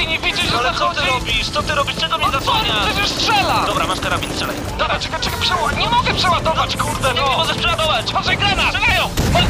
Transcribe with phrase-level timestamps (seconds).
[0.00, 1.10] dalej nie widzisz, że Ale co ty zachodzi?
[1.10, 1.50] robisz?
[1.50, 1.96] Co ty robisz?
[1.96, 2.86] Czego mnie On zasłaniasz?
[2.86, 3.64] przecież strzela!
[3.66, 4.56] Dobra, masz karabin, strzelaj.
[4.78, 5.76] Dobra, czekaj, czekaj, przeładować.
[5.78, 7.36] Nie mogę przeładować, kurde, Nie, nie no!
[7.38, 8.12] możesz przeładować!
[8.12, 8.74] Patrzaj, granat!
[8.74, 9.08] Strzelają!
[9.32, 9.40] Ma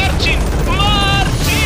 [0.00, 0.38] Marcin!
[0.66, 1.60] Marcin!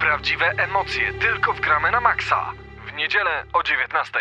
[0.00, 2.52] Prawdziwe emocje tylko w gramy na maksa.
[2.86, 4.18] W niedzielę o 19.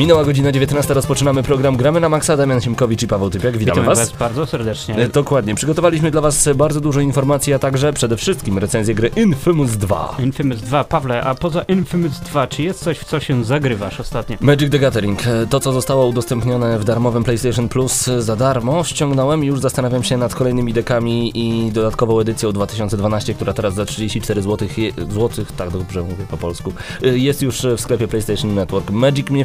[0.00, 3.86] Minęła godzina 19, rozpoczynamy program Gramy na Maxa, Damian Siemkowicz i Paweł Typiak, witamy, Witamy
[3.86, 3.98] was.
[3.98, 4.96] was bardzo serdecznie.
[4.96, 9.70] E, Dokładnie, przygotowaliśmy dla was bardzo dużo informacji, a także przede wszystkim recenzję gry Infamous
[9.70, 10.16] 2.
[10.18, 14.36] Infamous 2, Pawle, a poza Infamous 2, czy jest coś, w co się zagrywasz ostatnio?
[14.40, 18.84] Magic the Gathering, e, to co zostało udostępnione w darmowym PlayStation Plus e, za darmo,
[18.84, 23.84] ściągnąłem i już zastanawiam się nad kolejnymi dekami i dodatkową edycją 2012, która teraz za
[23.84, 24.68] 34 zł,
[25.08, 28.90] złotych, tak dobrze mówię po polsku, jest już w sklepie PlayStation Network.
[28.90, 29.44] Magic mnie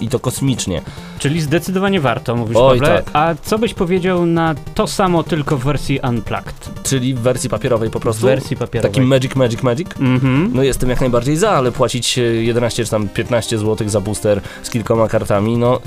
[0.00, 0.82] i to kosmicznie.
[1.18, 3.02] Czyli zdecydowanie warto, mówisz Oj, Pawle.
[3.02, 3.10] tak.
[3.16, 6.70] A co byś powiedział na to samo, tylko w wersji Unplugged?
[6.82, 8.26] Czyli w wersji papierowej po W prostu?
[8.26, 8.90] wersji papierowej.
[8.90, 9.88] Takim Magic, Magic, Magic?
[10.00, 10.50] Mhm.
[10.54, 14.40] No jestem jak najbardziej za, ale płacić e, 11 czy tam 15 zł za booster
[14.62, 15.80] z kilkoma kartami, no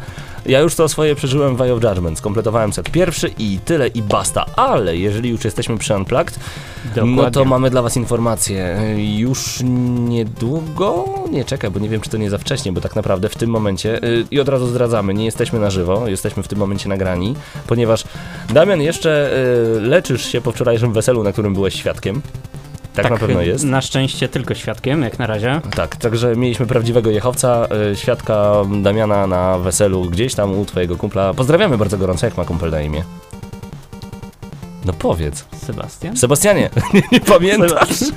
[0.46, 2.18] ja już to swoje przeżyłem w Eye of Judgment.
[2.18, 4.46] Skompletowałem set pierwszy i tyle i basta.
[4.56, 6.40] Ale jeżeli już jesteśmy przy Unplugged,
[6.86, 7.16] Dokładnie.
[7.16, 8.78] no to mamy dla was informację.
[9.18, 9.60] Już
[10.00, 13.36] niedługo, nie czekaj, bo nie wiem czy to nie za wcześnie, bo tak naprawdę w
[13.36, 16.90] tym momencie, e, i od razu zdradzamy, nie jesteśmy na żywo, jesteśmy w tym momencie
[16.90, 17.36] nagrani,
[17.68, 18.04] ponieważ
[18.54, 22.22] Damian jeszcze e, leczysz się po wczorajszym weselu, na którym byłeś świadkiem.
[22.94, 23.64] Tak, na pewno jest.
[23.66, 25.62] Na szczęście tylko świadkiem, jak na razie.
[25.76, 31.34] Tak, także mieliśmy prawdziwego jechowca, y, świadka Damiana na weselu gdzieś tam u twojego kumpla.
[31.34, 33.04] Pozdrawiamy bardzo gorąco, jak ma kumpel na imię?
[34.86, 35.46] No powiedz.
[35.66, 36.18] Sebastian?
[36.18, 38.00] Sebastianie, nie, nie pamiętasz?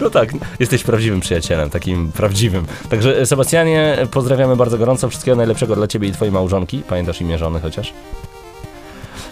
[0.00, 2.66] No tak, jesteś prawdziwym przyjacielem, takim prawdziwym.
[2.90, 6.82] Także e, Sebastianie, pozdrawiamy bardzo gorąco, wszystkiego najlepszego dla ciebie i twojej małżonki.
[6.88, 7.92] Pamiętasz imię żony chociaż?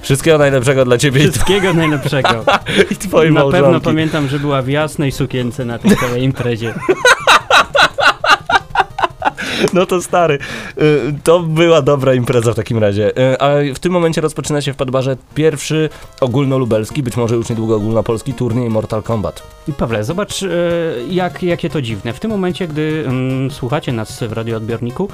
[0.02, 2.44] Wszystkiego najlepszego dla ciebie i, Wszystkiego najlepszego.
[2.90, 3.62] i twojej Na małżonki.
[3.64, 6.74] pewno pamiętam, że była w jasnej sukience na tej całej imprezie.
[9.74, 10.38] No to stary,
[10.78, 13.18] y, to była dobra impreza w takim razie.
[13.32, 15.88] Y, A w tym momencie rozpoczyna się w Padbarze pierwszy
[16.20, 19.42] ogólnolubelski, być może już niedługo ogólnopolski turniej Mortal Kombat.
[19.68, 20.46] I Pawle, zobacz, e,
[21.10, 22.12] jak, jakie to dziwne.
[22.12, 25.08] W tym momencie, gdy mm, słuchacie nas w radioodbiorniku,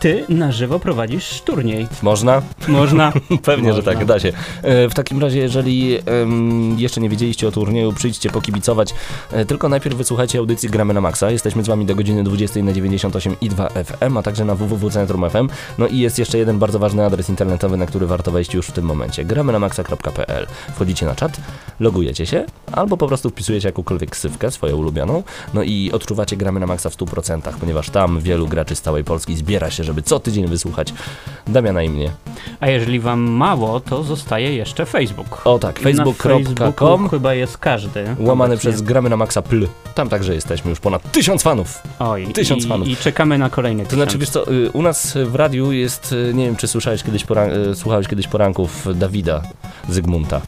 [0.00, 1.86] ty na żywo prowadzisz turniej.
[2.02, 2.42] Można?
[2.68, 3.12] Można.
[3.44, 3.92] Pewnie, że Można.
[3.92, 4.28] tak, da się.
[4.28, 8.94] Y, W takim razie, jeżeli em, jeszcze nie wiedzieliście o turnieju, przyjdźcie pokibicować.
[9.32, 11.30] Y, Tylko najpierw wysłuchajcie audycji Gramy na Maxa.
[11.30, 15.30] Jesteśmy z wami do godziny 20 na 98 i 2 FM, a także na www.centrum
[15.30, 15.48] FM.
[15.78, 18.72] No i jest jeszcze jeden bardzo ważny adres internetowy, na który warto wejść już w
[18.72, 19.24] tym momencie.
[19.24, 20.46] Gramy na maxa.pl.
[20.74, 21.36] Wchodzicie na czat,
[21.80, 25.22] logujecie się, albo po prostu wpisujecie jakąkolwiek ksywkę, swoją ulubioną,
[25.54, 29.36] no i odczuwacie Gramy na Maxa w 100%, ponieważ tam wielu graczy z całej Polski
[29.36, 30.94] zbiera się, żeby co tydzień wysłuchać
[31.46, 32.10] Damiana i mnie.
[32.60, 35.40] A jeżeli wam mało, to zostaje jeszcze Facebook.
[35.44, 38.16] O tak, facebook.com chyba jest każdy.
[38.18, 38.70] łamany obecnie.
[38.70, 39.68] przez gramy na Maxa Pl.
[39.94, 41.82] Tam także jesteśmy już ponad tysiąc fanów.
[41.98, 42.88] Oj, tysiąc i, fanów.
[42.88, 43.50] I czekamy na
[43.82, 46.68] kolejny To znaczy, wiesz co, y, u nas w radiu jest, y, nie wiem czy
[46.68, 49.42] słyszałeś kiedyś, poran- y, słuchałeś kiedyś poranków Dawida
[49.88, 50.40] Zygmunta.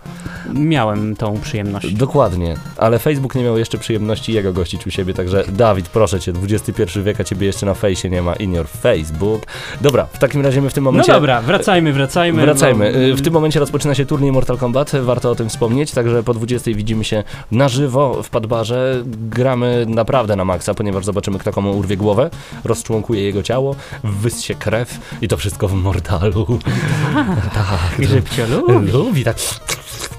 [0.54, 1.92] Miałem tą przyjemność.
[1.94, 6.32] Dokładnie, ale Facebook nie miał jeszcze przyjemności jego gościć u siebie, także Dawid, proszę cię,
[6.50, 9.43] XXI wiek, a ciebie jeszcze na fejsie nie ma, in your Facebook.
[9.81, 11.12] Dobra, w takim razie my w tym No momencie...
[11.12, 12.43] dobra, wracajmy, wracajmy.
[12.43, 12.93] Wracajmy.
[13.10, 16.34] bo- W tym momencie rozpoczyna się turniej Mortal Kombat, warto o tym wspomnieć, także po
[16.34, 19.03] 20 widzimy się na żywo w Padbarze.
[19.31, 22.31] Gramy naprawdę na maksa, ponieważ zobaczymy kto komu urwie głowę,
[22.64, 26.59] rozczłonkuje jego ciało, wyssie krew i to wszystko w mortalu.
[27.54, 27.99] tak.
[27.99, 28.93] Grzybcio lubi.
[28.93, 29.37] Lubi tak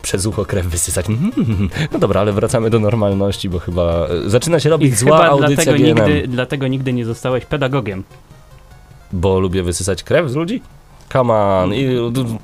[0.02, 1.06] przez ucho krew wysysać.
[1.10, 1.32] Mm.
[1.94, 5.30] No dobra, ale wracamy do normalności, bo chyba y, zaczyna się I robić zła chyba
[5.30, 5.88] audycja dlatego GNM.
[5.88, 8.04] nigdy, dlatego nigdy nie zostałeś pedagogiem.
[9.12, 10.62] Bo lubię wysysać krew z ludzi?
[11.14, 11.74] Come on.
[11.74, 11.86] I,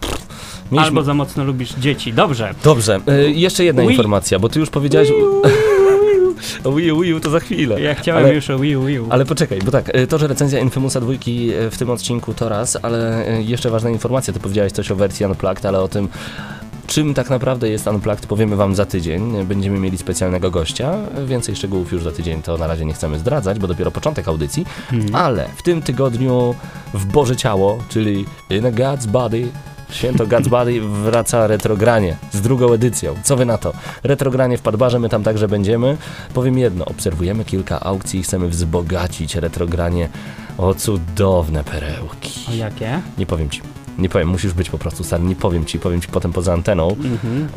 [0.02, 0.24] pff,
[0.72, 2.13] mieliśmy- Albo za mocno lubisz dzieci.
[2.13, 2.54] Dobrze.
[2.63, 5.10] Dobrze, y, jeszcze jedna informacja, bo ty już powiedziałeś...
[6.63, 7.81] O Wii U, Wii U to za chwilę.
[7.81, 9.07] Ja chciałem Ale- już o Wii U, Wii U.
[9.10, 12.50] Ale poczekaj, bo tak, y, to, że recenzja Infamousa dwójki y, w tym odcinku to
[12.50, 16.10] raz, ale y, jeszcze ważna informacja, ty powiedziałeś coś o wersji Unplugged, ale o tym,
[16.88, 19.45] czym tak naprawdę jest Unplugged, powiemy wam za tydzień.
[19.45, 20.94] Będziemy mieli specjalnego gościa,
[21.28, 24.66] więcej szczegółów już za tydzień to na razie nie chcemy zdradzać, bo dopiero początek audycji,
[24.94, 25.16] Mhm.
[25.16, 26.56] ale w tym tygodniu
[26.94, 29.48] w Boże Ciało, czyli In a God's Body,
[29.89, 33.15] Święto God's Body wraca retrogranie z drugą edycją.
[33.24, 33.74] Co wy na to?
[34.03, 35.97] Retrogranie w Padbarze, my tam także będziemy.
[36.33, 40.09] Powiem jedno, obserwujemy kilka aukcji i chcemy wzbogacić retrogranie
[40.57, 42.31] o cudowne perełki.
[42.50, 43.01] O jakie?
[43.18, 43.62] Nie powiem ci.
[43.98, 46.88] Nie powiem, musisz być po prostu stary, nie powiem ci, powiem ci potem poza anteną.
[46.90, 47.48] Mhm.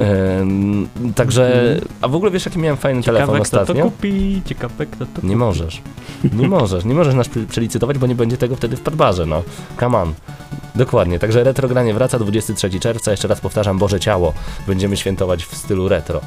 [0.40, 3.84] Ym, także, a w ogóle wiesz jaki miałem fajny telefon Ciekawe, kto to ostatnio?
[3.84, 5.26] kupi, ciekawe, kto to kupi.
[5.26, 5.82] Nie możesz.
[6.32, 6.84] Nie możesz.
[6.84, 9.42] Nie możesz nas przelicytować, bo nie będzie tego wtedy w padbarze, no.
[9.80, 10.14] Come on.
[10.74, 11.18] Dokładnie.
[11.18, 13.10] Także retrogranie wraca 23 czerwca.
[13.10, 14.32] Jeszcze raz powtarzam, Boże Ciało.
[14.66, 16.20] Będziemy świętować w stylu retro.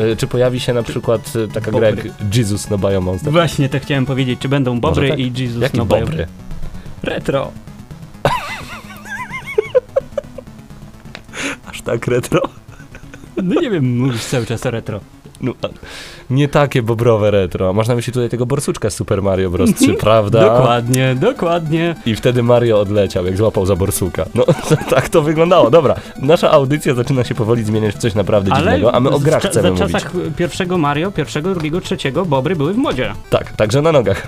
[0.00, 2.12] Y, Czy pojawi się na przykład y, taka gra jak Bobry.
[2.36, 3.32] Jesus no Bio Monster?
[3.32, 5.18] Właśnie to chciałem powiedzieć, czy będą Bobry tak?
[5.18, 6.26] i Jesus Jaki no Bio- Bobry?
[7.02, 7.50] Retro.
[11.84, 12.40] Tak retro?
[13.36, 15.00] No nie wiem, mówisz cały czas retro.
[15.40, 15.54] No,
[16.30, 17.72] nie takie bobrowe retro.
[17.72, 19.70] Masz na myśli tutaj tego borsuczka z Super Mario Bros.
[19.74, 20.40] 3, prawda?
[20.40, 21.94] Dokładnie, dokładnie.
[22.06, 24.24] I wtedy Mario odleciał, jak złapał za borsuka.
[24.34, 24.44] No,
[24.90, 25.70] tak to wyglądało.
[25.70, 29.18] Dobra, nasza audycja zaczyna się powoli zmieniać w coś naprawdę Ale dziwnego, a my o
[29.20, 29.84] grach za chcemy mówić.
[29.92, 33.12] czasach pierwszego Mario, pierwszego, drugiego, trzeciego Bobry były w modzie.
[33.30, 34.26] Tak, także na nogach.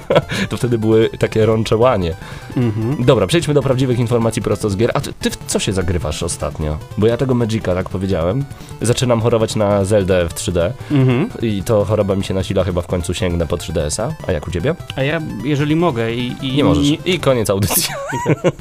[0.50, 2.14] to wtedy były takie rącze łanie.
[2.56, 3.04] Mhm.
[3.04, 4.90] Dobra, przejdźmy do prawdziwych informacji prosto z gier.
[4.94, 6.78] A ty, ty w co się zagrywasz ostatnio?
[6.98, 8.44] Bo ja tego Magica, tak powiedziałem,
[8.82, 11.28] zaczynam chorować na Zeldę w 3D Mhm.
[11.42, 14.12] I to choroba mi się nasila, chyba w końcu sięgnę po 3DS-a.
[14.28, 14.74] A jak u ciebie?
[14.96, 16.36] A ja, jeżeli mogę i...
[16.42, 16.84] i Nie możesz.
[16.90, 17.88] Nie, I koniec audycji.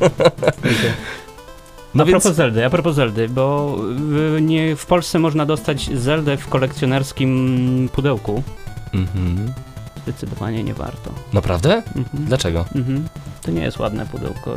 [1.94, 2.24] No No a więc...
[2.24, 7.90] propos Zeldy, a propos Zeldy, bo w, nie, w Polsce można dostać Zeldę w kolekcjonerskim
[7.94, 8.44] pudełku.
[8.94, 9.54] Mhm.
[10.04, 11.12] Zdecydowanie nie warto.
[11.34, 11.74] Naprawdę?
[11.96, 12.06] Mhm.
[12.26, 12.66] Dlaczego?
[12.76, 13.08] Mhm.
[13.42, 14.54] To nie jest ładne pudełko.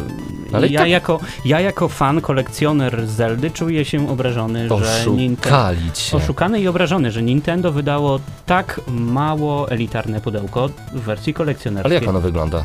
[0.52, 5.56] Ale i ja, tak- jako, ja jako fan, kolekcjoner Zeldy czuję się obrażony, że Nintendo...
[5.56, 5.91] Oszukali.
[6.12, 11.94] Oszukany i obrażony, że Nintendo wydało tak mało elitarne pudełko w wersji Ale kolekcjonerskiej.
[11.94, 12.64] jak ono wygląda?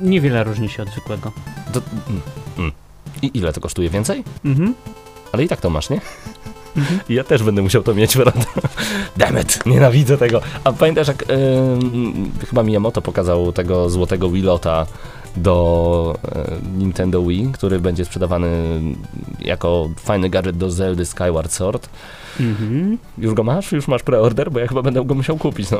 [0.00, 1.32] Niewiele różni się od zwykłego.
[2.08, 2.22] Mm,
[2.58, 2.72] mm.
[3.22, 3.90] I ile to kosztuje?
[3.90, 4.24] Więcej?
[4.44, 4.74] Mhm.
[5.32, 6.00] Ale i tak to masz, nie?
[7.08, 8.40] Ja też będę musiał to mieć, prawda?
[9.16, 10.40] Dammit, nienawidzę tego.
[10.64, 14.86] A pamiętasz, jak ym, chyba Miyamoto pokazał tego złotego Wilota
[15.36, 18.80] do e, Nintendo Wii, który będzie sprzedawany
[19.40, 21.88] jako fajny gadżet do Zeldy Skyward Sword.
[22.40, 22.98] Mhm.
[23.18, 23.72] Już go masz?
[23.72, 24.50] Już masz preorder?
[24.50, 25.78] Bo ja chyba będę go musiał kupić, no.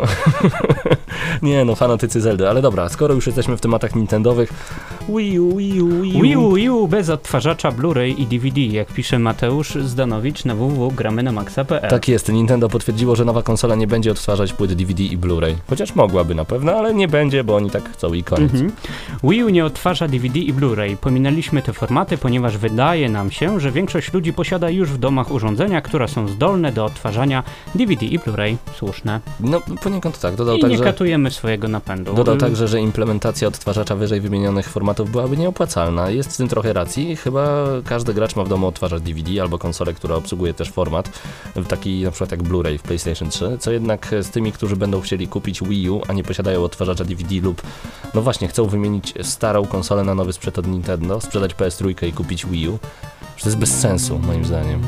[1.43, 4.53] Nie no, fanatycy Zeldy, ale dobra, skoro już jesteśmy w tematach Nintendowych,
[5.09, 6.23] Wii U, Wii U, Wii U.
[6.23, 11.23] Wii U, Wii U bez odtwarzacza Blu-ray i DVD, jak pisze Mateusz Zdanowicz na www.gramy
[11.23, 11.91] na maxa.pl.
[11.91, 15.55] Tak jest, Nintendo potwierdziło, że nowa konsola nie będzie odtwarzać płyt DVD i Blu-ray.
[15.71, 18.53] Chociaż mogłaby na pewno, ale nie będzie, bo oni tak chcą i koniec.
[18.53, 18.73] Mhm.
[19.25, 20.97] Wii U nie odtwarza DVD i Blu-ray.
[20.97, 25.81] Pominęliśmy te formaty, ponieważ wydaje nam się, że większość ludzi posiada już w domach urządzenia,
[25.81, 27.43] które są zdolne do odtwarzania
[27.75, 28.57] DVD i Blu-ray.
[28.77, 29.21] Słuszne.
[29.41, 30.85] No poniekąd tak, dodał I nie także...
[30.85, 32.15] katujemy swojego napędu.
[32.15, 36.11] Dodał także, że implementacja odtwarzacza wyżej wymienionych formatów byłaby nieopłacalna.
[36.11, 37.17] Jest w tym trochę racji.
[37.17, 41.21] Chyba każdy gracz ma w domu odtwarzacz DVD albo konsolę, która obsługuje też format,
[41.69, 45.29] taki na przykład jak Blu-ray w PlayStation 3, co jednak z tymi, którzy będą chcieli
[45.29, 47.63] kupić Wii U, a nie posiadają odtwarzacza DVD lub
[48.15, 52.47] no właśnie chcą wymienić starą konsolę na nowy sprzęt od Nintendo, sprzedać PS3 i kupić
[52.47, 52.79] Wii U,
[53.37, 54.83] że to jest bez sensu moim zdaniem.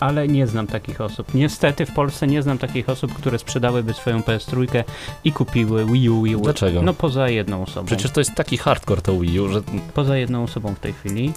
[0.00, 1.34] Ale nie znam takich osób.
[1.34, 4.84] Niestety w Polsce nie znam takich osób, które sprzedałyby swoją PS3
[5.24, 6.40] i kupiły Wii U, Wii U.
[6.40, 6.82] Dlaczego?
[6.82, 7.86] No poza jedną osobą.
[7.86, 9.62] Przecież to jest taki hardcore to Wii U, że
[9.94, 11.32] Poza jedną osobą w tej chwili.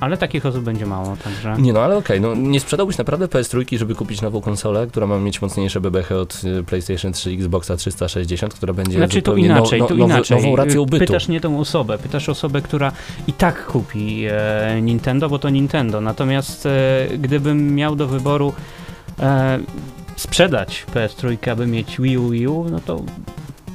[0.00, 1.56] Ale takich osób będzie mało, także...
[1.58, 5.18] Nie no, ale okej, no nie sprzedałbyś naprawdę PS3, żeby kupić nową konsolę, która ma
[5.18, 9.86] mieć mocniejsze bebechy od y, PlayStation 3, Xboxa 360, która będzie Znaczy zupełnie inaczej, no,
[9.90, 10.42] no, nowy- inaczej.
[10.42, 11.06] nową racją bytu.
[11.06, 12.92] Pytasz nie tą osobę, pytasz osobę, która
[13.26, 16.00] i tak kupi e, Nintendo, bo to Nintendo.
[16.00, 18.52] Natomiast e, gdybym miał do wyboru
[19.20, 19.58] e,
[20.16, 23.02] sprzedać PS3, aby mieć Wii U, Wii U, no to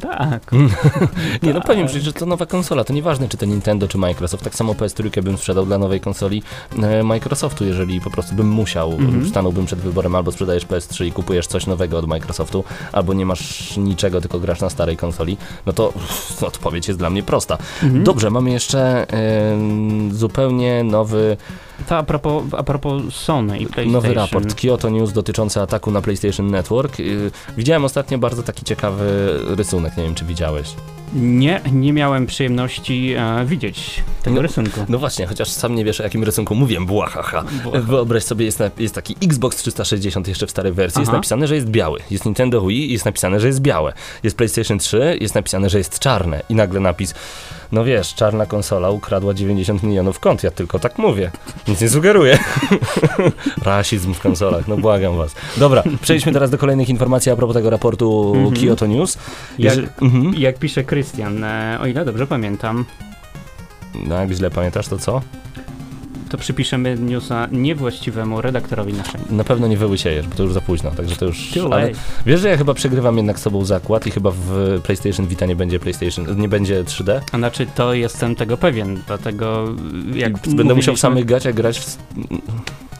[0.03, 0.51] tak.
[1.43, 1.67] Nie no tak.
[1.67, 5.21] powiem, że to nowa konsola, to nieważne czy to Nintendo czy Microsoft, tak samo PS3
[5.21, 6.43] bym sprzedał dla nowej konsoli
[6.83, 9.29] e, Microsoftu, jeżeli po prostu bym musiał, Mhm.
[9.29, 13.77] stanąłbym przed wyborem albo sprzedajesz PS3 i kupujesz coś nowego od Microsoftu, albo nie masz
[13.77, 17.57] niczego, tylko grasz na starej konsoli, no to uff, odpowiedź jest dla mnie prosta.
[17.83, 18.03] Mhm.
[18.03, 19.07] Dobrze, mamy jeszcze
[20.11, 21.37] zupełnie nowy
[21.89, 23.91] To a propos, a propos Sony i PlayStation.
[23.91, 26.99] Nowy raport Kyoto News dotyczący ataku na PlayStation Network.
[26.99, 30.75] Yy, Widziałem ostatnio bardzo taki ciekawy rysunek, nie wiem czy widziałeś.
[31.15, 34.85] Nie, nie miałem przyjemności e, widzieć tego No, rysunku.
[34.89, 37.43] No właśnie, chociaż sam nie wiesz o jakim rysunku mówię, błahaha.
[37.73, 41.17] Wyobraź sobie, jest, na, jest taki Xbox 360 jeszcze w starej wersji, jest Aha.
[41.17, 41.99] napisane, że jest biały.
[42.11, 43.93] Jest Nintendo Wii, jest napisane, że jest białe.
[44.23, 46.41] Jest PlayStation 3, jest napisane, że jest czarne.
[46.49, 47.13] I nagle napis,
[47.71, 51.31] no wiesz, czarna konsola ukradła 90 milionów kont, ja tylko tak mówię.
[51.67, 52.39] Nic nie sugeruję.
[53.65, 55.35] Rasizm w konsolach, no błagam was.
[55.57, 58.55] Dobra, przejdźmy teraz do kolejnych informacji a propos tego raportu Mhm.
[58.55, 59.17] Kyoto News.
[59.59, 60.33] Jak, Jeżeli- mhm.
[60.37, 62.85] jak pisze Krystian, e, o ile dobrze pamiętam,
[64.07, 65.21] No jak źle pamiętasz, to co?
[66.29, 69.23] to przypiszemy newsa niewłaściwemu redaktorowi naszemu.
[69.29, 71.51] Na pewno nie wyłysiejesz, bo to już za późno, także to już...
[71.53, 71.91] Too Ale
[72.25, 75.55] wiesz, że ja chyba przegrywam jednak z sobą zakład i chyba w PlayStation Vita nie
[75.55, 77.19] będzie PlayStation, nie będzie 3D?
[77.31, 79.65] A Znaczy, to jestem tego pewien, dlatego
[80.15, 81.97] jak będę musiał w samych gaciach grać w...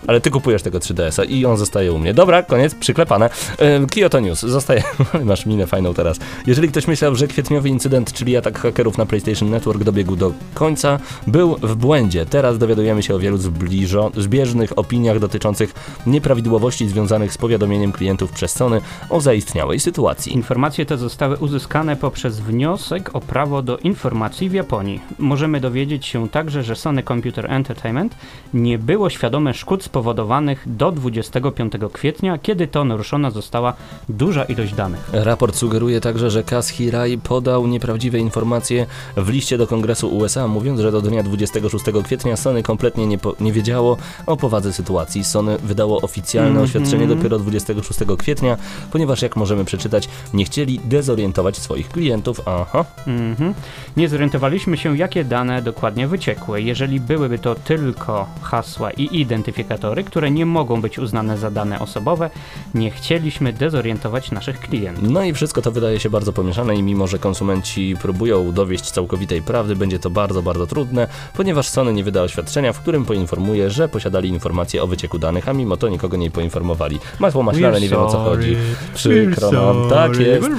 [0.08, 2.14] Ale ty kupujesz tego 3DS-a i on zostaje u mnie.
[2.14, 3.30] Dobra, koniec, przyklepane.
[3.60, 4.84] E, Kyoto News, zostaje.
[5.26, 6.20] Masz minę fajną teraz.
[6.48, 11.00] Jeżeli ktoś myślał, że kwietniowy incydent, czyli atak hakerów na PlayStation Network dobiegł do końca,
[11.28, 12.26] był w błędzie.
[12.26, 15.74] Teraz dowiadujemy się o wielu zbliżo- zbieżnych opiniach dotyczących
[16.08, 20.34] nieprawidłowości związanych z powiadomieniem klientów przez Sony o zaistniałej sytuacji.
[20.34, 25.02] Informacje te zostały uzyskane poprzez wniosek o prawo do informacji w Japonii.
[25.20, 28.16] Możemy dowiedzieć się także, że Sony Computer Entertainment
[28.54, 33.74] nie było świadome szkód spowodowanych do 25 kwietnia, kiedy to naruszona została
[34.10, 35.10] duża ilość danych.
[35.14, 38.86] Raport sugeruje także, że Kaz Hirai podał nieprawdziwe informacje
[39.18, 43.36] w liście do Kongresu USA, mówiąc, że do dnia 26 kwietnia Sony kompletnie nie, po,
[43.40, 45.24] nie wiedziało o powadze sytuacji.
[45.24, 46.66] Sony wydało oficjalne Mhm.
[46.66, 48.58] oświadczenie dopiero 26 kwietnia,
[48.92, 52.42] ponieważ jak możemy przeczytać, nie chcieli dezorientować swoich klientów.
[52.46, 52.86] Aha.
[53.08, 53.54] Mhm.
[53.98, 56.62] Nie zorientowaliśmy się, jakie dane dokładnie wyciekły.
[56.62, 62.30] Jeżeli byłyby to tylko hasła i identyfikatory, które nie mogą być uznane za dane osobowe,
[62.74, 65.10] nie chcieliśmy dezorientować naszych klientów.
[65.10, 69.42] No i wszystko to wydaje się bardzo pomieszane i mimo, że konsumenci próbują dowieść całkowitej
[69.42, 73.90] prawdy, będzie to bardzo, bardzo trudne, ponieważ Sony nie wyda oświadczenia, w którym poinformuje, że
[73.90, 77.00] posiadali informacje o wycieku danych, a mimo to nikogo nie poinformowali.
[77.20, 78.58] Masło maślane, nie wiem o co chodzi.
[78.96, 80.50] Przykro nam, tak jest.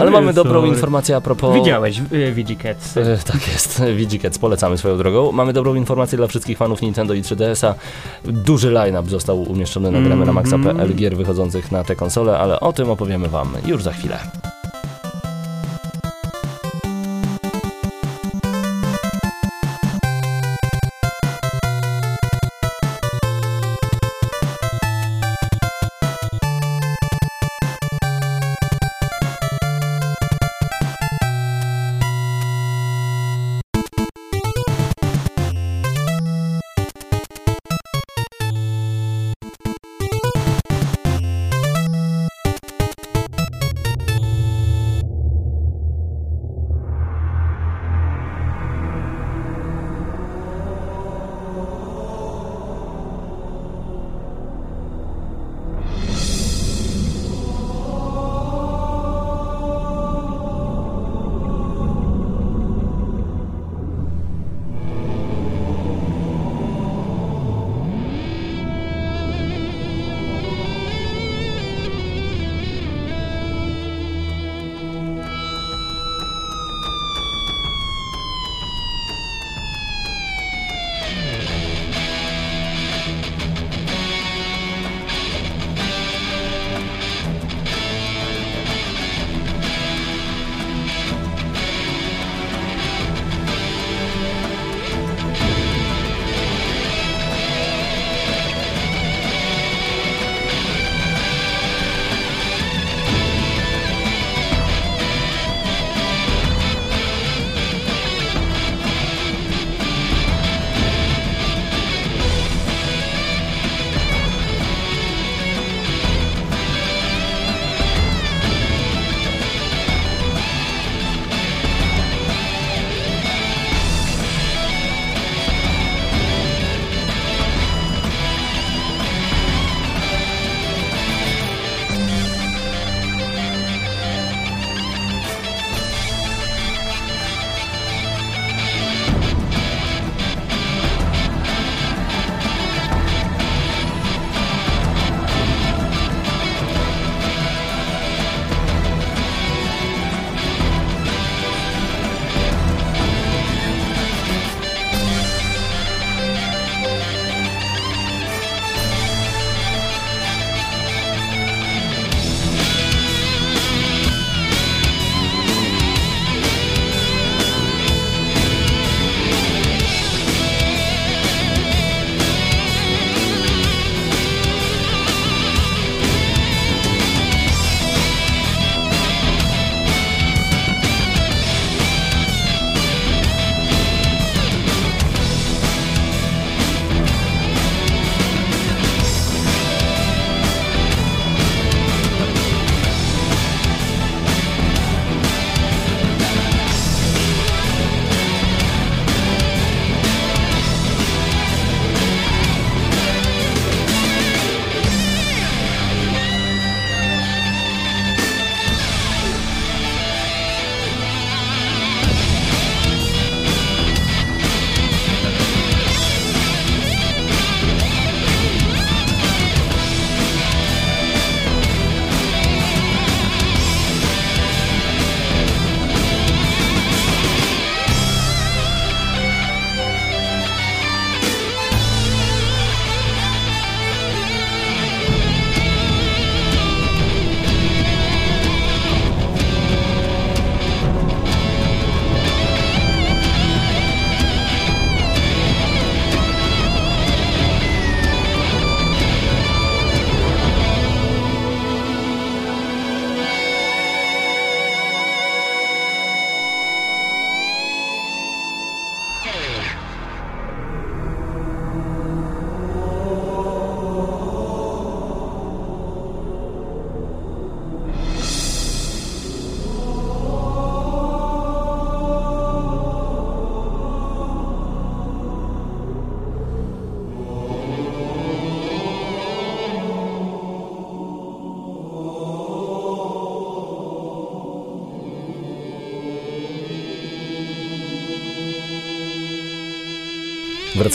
[0.00, 1.54] Ale mamy dobrą informację a propos...
[1.54, 2.96] Widziałeś y, Vigicats.
[2.96, 5.32] E, tak jest, Vigicats, polecamy swoją drogą.
[5.32, 7.74] Mamy dobrą informację dla wszystkich fanów Nintendo i 3DS-a.
[8.24, 12.72] Duży line-up został umieszczony na gramy na maxa.pl gier wychodzących na te konsole, ale o
[12.72, 14.18] tym opowiemy wam już za chwilę.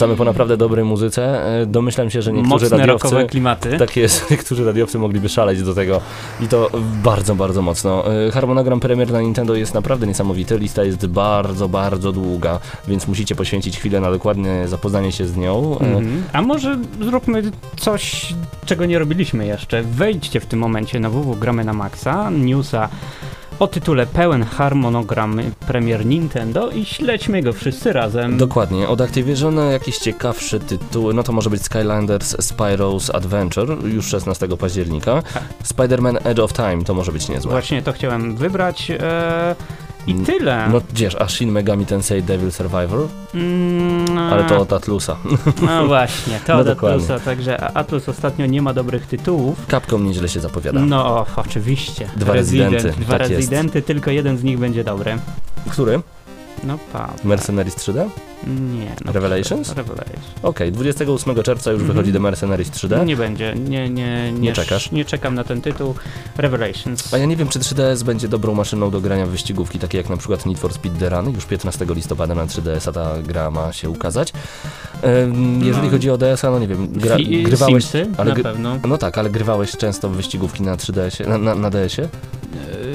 [0.02, 1.46] Wracamy po naprawdę dobrej muzyce.
[1.62, 3.26] E, Domyślam się, że niektórzy Mocne radiowcy...
[3.28, 3.78] klimaty.
[3.78, 6.00] Tak jest, niektórzy radiowcy mogliby szaleć do tego
[6.40, 6.70] i to
[7.04, 8.04] bardzo, bardzo mocno.
[8.26, 13.34] E, Harmonogram premier na Nintendo jest naprawdę niesamowity, lista jest bardzo, bardzo długa, więc musicie
[13.34, 15.78] poświęcić chwilę na dokładne zapoznanie się z nią.
[15.80, 16.24] E, Mhm.
[16.32, 17.42] A może zróbmy
[17.76, 19.82] coś, czego nie robiliśmy jeszcze.
[19.82, 22.88] Wejdźcie w tym momencie na www gramy na Maxa, newsa
[23.58, 28.36] o tytule Pełen harmonogram premier Nintendo i śledźmy go wszyscy razem.
[28.36, 34.48] Dokładnie, od Activision jakieś ciekawsze tytuły, no to może być Skylanders Spyro's Adventure już 16
[34.48, 35.22] października,
[35.64, 37.50] Spider-Man Edge of Time to może być niezłe.
[37.50, 39.54] Właśnie to chciałem wybrać e,
[40.06, 40.68] i tyle.
[40.72, 43.08] No gdzież, a Shin Megami Tensei Devil Survivor?
[43.34, 45.16] Mm, Ale to od Atlusa.
[45.62, 46.96] No właśnie, to No od dokładnie.
[47.04, 49.66] Atlusa, także Atlus ostatnio nie ma dobrych tytułów.
[49.70, 50.80] Capcom nieźle się zapowiada.
[50.80, 52.08] No oczywiście.
[52.16, 55.18] Dwa Resident, Rezydenty, Dwa tak rezydenty, tylko jeden z nich będzie dobry.
[55.70, 56.00] Który?
[56.64, 57.08] No pa.
[57.24, 58.08] Mercenaries 3D?
[58.46, 58.96] Nie.
[59.04, 59.72] No, Revelations?
[59.72, 60.24] Revelations.
[60.42, 61.96] Okej, 28 czerwca już Mhm.
[61.96, 62.96] wychodzi The Mercenaries 3D.
[62.96, 64.90] No nie będzie, nie, nie, nie, Nie czekasz?
[64.90, 65.94] Nie czekam na ten tytuł.
[66.36, 67.14] Revelations.
[67.14, 70.08] A ja nie wiem, czy 3DS będzie dobrą maszyną do grania w wyścigówki, takie jak
[70.10, 71.34] na przykład Need for Speed The Run.
[71.34, 74.32] Już 15 listopada na 3DS-a ta gra ma się ukazać.
[75.02, 75.90] Em, jeżeli No.
[75.92, 77.84] chodzi o DS-a, no nie wiem, gra, grywałeś...
[77.84, 78.78] Simsy, ale na pewno.
[78.88, 82.08] No tak, ale grywałeś często w wyścigówki na 3DS-ie, na, na, na DS-ie?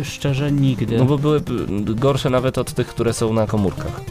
[0.02, 0.98] E, szczerze nigdy.
[0.98, 1.42] No bo były
[1.80, 4.02] gorsze nawet od tych, które są na komórkach.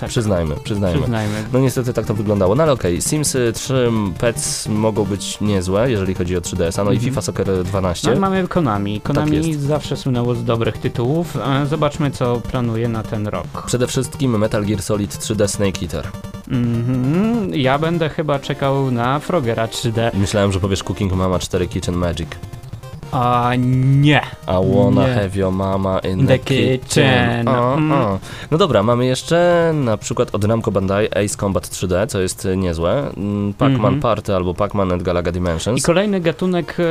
[0.00, 0.98] Tak, Przyznajmy, przyznajmy.
[0.98, 1.34] przyznajmy.
[1.52, 2.54] No niestety tak to wyglądało.
[2.54, 6.94] No ale okej, Simsy 3 Pets mogą być niezłe, jeżeli chodzi o 3DS-a, no i
[6.94, 7.00] Mhm.
[7.10, 8.10] FIFA Soccer 12.
[8.14, 9.00] No mamy Konami.
[9.00, 11.36] Konami Tak zawsze słynęło z dobrych tytułów.
[11.36, 13.46] E, Zobaczmy, co planuje na ten rok.
[13.66, 16.06] Przede wszystkim Metal Gear Solid 3D Snake Eater.
[16.48, 17.54] Mhm.
[17.54, 20.10] Ja będę chyba czekał na Frogera 3D.
[20.14, 22.28] Myślałem, że powiesz Cooking Mama 4 Kitchen Magic.
[23.12, 24.20] A nie.
[24.48, 25.14] I wanna Nie.
[25.14, 26.78] have your mama in The the, kitchen.
[26.80, 27.48] kitchen.
[27.48, 27.92] O, Mm.
[27.92, 28.18] o.
[28.50, 32.56] No dobra, mamy jeszcze na przykład od Namco Bandai Ace Combat 3D, co jest e,
[32.56, 33.10] niezłe.
[33.16, 34.00] Mm, Pac-Man Mhm.
[34.00, 35.82] Party albo Pac-Man and Galaga I Dimensions.
[35.86, 36.84] kolejny gatunek, e,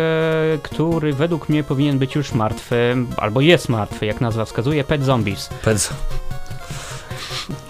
[0.63, 5.49] który według mnie powinien być już martwy, albo jest martwy, jak nazwa wskazuje, Pet Zombies.
[5.63, 5.89] Pet...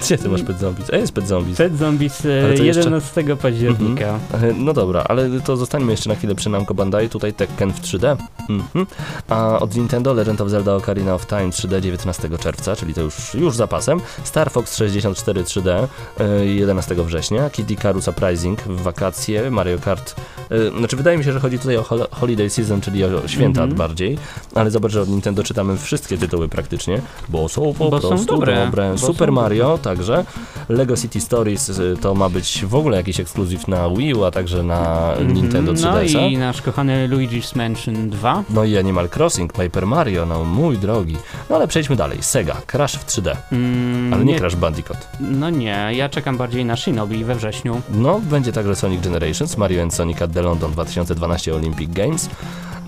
[0.06, 0.90] Gdzie ty masz Pet Zombies?
[0.94, 1.58] A jest Pet Zombies.
[1.58, 4.06] Pet Zombies e, Ale to jeszcze- 11 października.
[4.34, 7.82] E, No dobra, ale to zostańmy jeszcze na chwilę przy Namco Bandai, tutaj Tekken w
[7.82, 8.18] 3D.
[8.50, 8.86] Mhm.
[9.30, 13.34] A od Nintendo Legend of Zelda Ocarina of Time 3D 19 czerwca, czyli to już,
[13.34, 14.00] już zapasem.
[14.24, 15.88] Star Fox 64 3D
[16.20, 17.50] e, 11 września.
[17.50, 19.52] Kid Icarus Surprising w wakacje.
[19.52, 20.16] Mario Kart.
[20.52, 23.62] e, Znaczy wydaje mi się, że chodzi tutaj o hol- Holiday Season, czyli o święta
[23.62, 23.78] Mhm.
[23.78, 24.18] bardziej.
[24.56, 28.26] Ale zobacz, że od Nintendo czytamy wszystkie tytuły praktycznie, bo są po Bo są prostu
[28.26, 29.32] dobre, bo są Super dobre.
[29.42, 30.26] Mario także.
[30.70, 34.32] Lego City Stories y, to ma być w ogóle jakiś ekskluzyw na Wii U, a
[34.32, 36.20] także na Nintendo Mhm, No 3DS-a.
[36.28, 38.44] i nasz kochany Luigi's Mansion 2.
[38.50, 41.18] No i Animal Crossing, Paper Mario, no mój drogi.
[41.50, 42.18] No ale przejdźmy dalej.
[42.22, 44.98] Sega, Crash w 3D, Mm, ale nie, Crash Bandicoot.
[45.20, 47.82] No nie, ja czekam bardziej na Shinobi we wrześniu.
[47.94, 52.30] No, będzie także Sonic Generations, Mario Sonic at the London 2012 Olympic Games.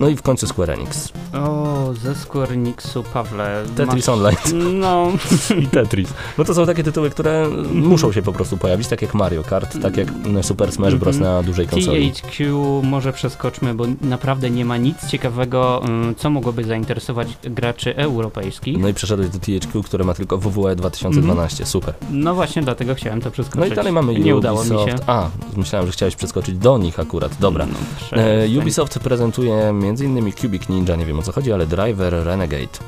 [0.00, 1.12] No i w końcu Square Enix.
[1.34, 3.64] O, ze Square Enixu, Pawle.
[3.76, 4.36] Tetris masz- Online
[4.80, 5.08] No,
[5.62, 6.08] i Tetris.
[6.38, 9.82] No to są takie tytuły, które muszą się po prostu pojawić, tak jak Mario Kart,
[9.82, 10.08] tak jak
[10.42, 11.16] Super Smash Bros.
[11.16, 11.34] Mhm.
[11.34, 12.12] na dużej konsoli.
[12.12, 18.78] THQ może przeskoczmy, bo naprawdę nie ma nic ciekawego, mm, co mogłoby zainteresować graczy europejskich.
[18.78, 21.66] No i przeszedłeś do THQ, które ma tylko WWE 2012.
[21.66, 21.94] Super.
[22.10, 23.60] No właśnie, dlatego chciałem to przeskoczyć.
[23.68, 24.38] No i dalej mamy Nie Ubisoft.
[24.70, 24.96] udało mi się.
[25.06, 27.36] A, myślałem, że chciałeś przeskoczyć do nich akurat.
[27.40, 27.66] Dobra.
[27.66, 28.58] No, E.
[28.58, 30.32] Ubisoft prezentuje m.in.
[30.32, 32.78] Cubic Ninja, nie wiem o co chodzi, ale Driver Renegade.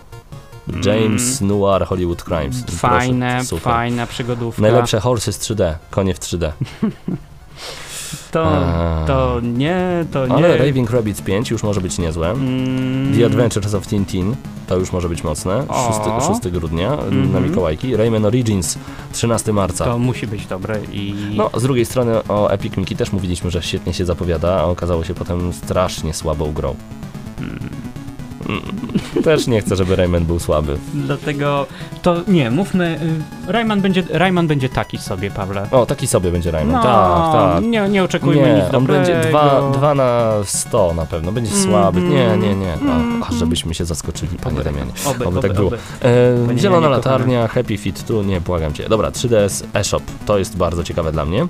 [0.84, 2.62] James Noir Hollywood Crimes.
[2.62, 3.62] Proszę, Fajne, super.
[3.62, 4.62] fajna przygodówka.
[4.62, 6.52] Najlepsze Horses 3D, konie w 3D.
[8.30, 9.04] To, A.
[9.06, 10.34] to nie, to nie.
[10.34, 12.30] Ale Raving Rabbids 5 już może być niezłe.
[12.30, 14.34] Mm, The Adventures of Tintin
[14.66, 15.64] to już może być mocne.
[15.68, 16.20] O.
[16.20, 17.48] 6, 6 grudnia na Mhm.
[17.48, 17.96] Mikołajki.
[17.96, 18.78] Rayman Origins
[19.12, 19.84] 13 marca.
[19.84, 21.14] To musi być dobre i...
[21.36, 25.04] No, z drugiej strony o Epic Mickey też mówiliśmy, że świetnie się zapowiada, a okazało
[25.04, 26.74] się potem strasznie słabą grą.
[27.38, 27.89] Mm.
[29.24, 30.78] Też nie chcę, żeby Rayman był słaby.
[30.94, 31.66] Dlatego
[32.02, 32.98] to nie, mówmy.
[33.48, 35.66] y, Rayman będzie, Rayman będzie taki sobie, Pawle.
[35.70, 36.76] O, taki sobie będzie Rayman.
[36.76, 37.64] No, tak, tak.
[37.64, 39.04] Nie, nie oczekujmy Nie, nic on dobrego.
[39.06, 42.00] będzie 2 dwa na 100 na pewno, będzie słaby.
[42.00, 42.72] Nie, nie, nie.
[42.72, 43.22] Mhm.
[43.22, 44.60] A, a żebyśmy się zaskoczyli, panie.
[44.60, 44.70] Oby,
[45.10, 45.68] Oby oby, tak było.
[45.68, 45.78] oby.
[46.54, 48.88] E, zielona latarnia, Happy Fit tu, nie, błagam cię.
[48.88, 51.46] Dobra, 3DS eShop, to jest bardzo ciekawe dla mnie.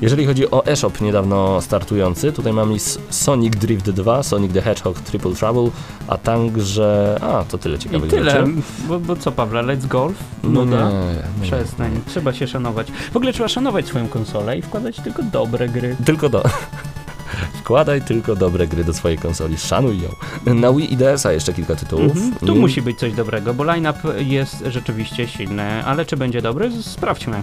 [0.00, 2.74] Jeżeli chodzi o eShop niedawno startujący, tutaj mamy
[3.10, 5.70] Sonic Drift 2, Sonic the Hedgehog Triple Trouble,
[6.08, 7.18] a także...
[7.22, 8.52] A, to tyle I ciekawych tyle, rzeczy.
[8.88, 10.14] bo, bo co Pawle, let's golf?
[10.42, 10.90] No Nuda?
[10.90, 10.96] nie,
[11.40, 11.42] nie.
[11.42, 12.92] Przestań, trzeba się szanować.
[13.12, 15.96] W ogóle trzeba szanować swoją konsolę i wkładać tylko dobre gry.
[16.04, 16.42] Tylko do...
[17.60, 20.08] Wkładaj tylko dobre gry do swojej konsoli, szanuj ją.
[20.54, 22.16] Na Wii i DS-a jeszcze kilka tytułów.
[22.16, 22.34] Mhm.
[22.34, 26.70] Tu Mm, musi być coś dobrego, bo line-up jest rzeczywiście silny, ale czy będzie dobry?
[26.82, 27.42] Sprawdźmy.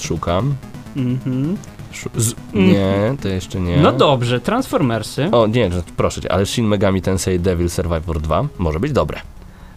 [0.00, 0.54] Szukam.
[0.96, 1.56] Mhm.
[1.92, 2.34] Szu- z...
[2.54, 3.76] Nie, to jeszcze nie.
[3.76, 5.28] No dobrze, Transformersy.
[5.32, 9.20] O, nie, proszę cię, ale Shin Megami Tensei Devil Survivor 2 może być dobre.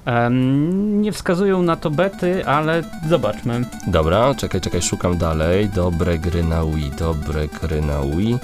[0.06, 3.66] Em, nie wskazują na to bety, ale zobaczmy.
[3.88, 5.70] Dobra, czekaj, czekaj, szukam dalej.
[5.76, 8.38] Dobre gry na Wii, dobre gry na Wii.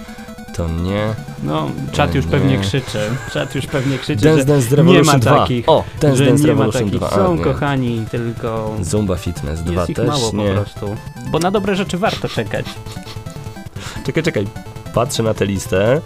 [0.59, 1.15] To nie.
[1.43, 2.31] No, czat już Nie.
[2.31, 2.99] pewnie krzyczy.
[3.33, 5.37] Czat już pewnie krzyczy, Dance że Dance nie Revolution ma 2.
[5.39, 5.69] takich.
[5.69, 6.99] O, Dance że Dance nie ma Revolution takich.
[6.99, 7.09] 2.
[7.09, 7.43] Są nie.
[7.43, 10.47] kochani, tylko Zumba Fitness 2 jest ich też mało nie.
[10.47, 10.95] po prostu.
[11.31, 12.65] Bo na dobre rzeczy warto czekać.
[14.05, 14.47] Czekaj, czekaj.
[14.93, 16.01] Patrzę na tę listę.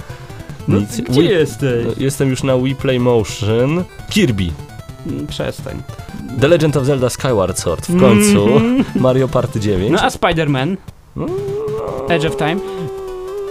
[0.67, 1.85] No, Nic- gdzie Wii- jesteś?
[1.85, 3.83] No, Jestem już na Wii Play Motion.
[4.09, 4.49] Kirby.
[5.07, 5.81] Mm, Przestań.
[6.41, 7.87] The Legend of Zelda Skyward Sword.
[7.87, 8.43] W końcu.
[8.57, 8.83] Mhm.
[8.95, 9.91] Mario Party 9.
[9.91, 10.77] No a Spider-Man?
[11.15, 11.25] No,
[12.09, 12.57] Edge of Time?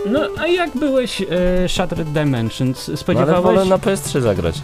[0.07, 1.27] No a jak byłeś e,
[1.69, 2.89] Shattered Dimensions?
[2.89, 3.43] No, ale Spodziewałeś?
[3.43, 4.63] wolę na PS3 zagrać.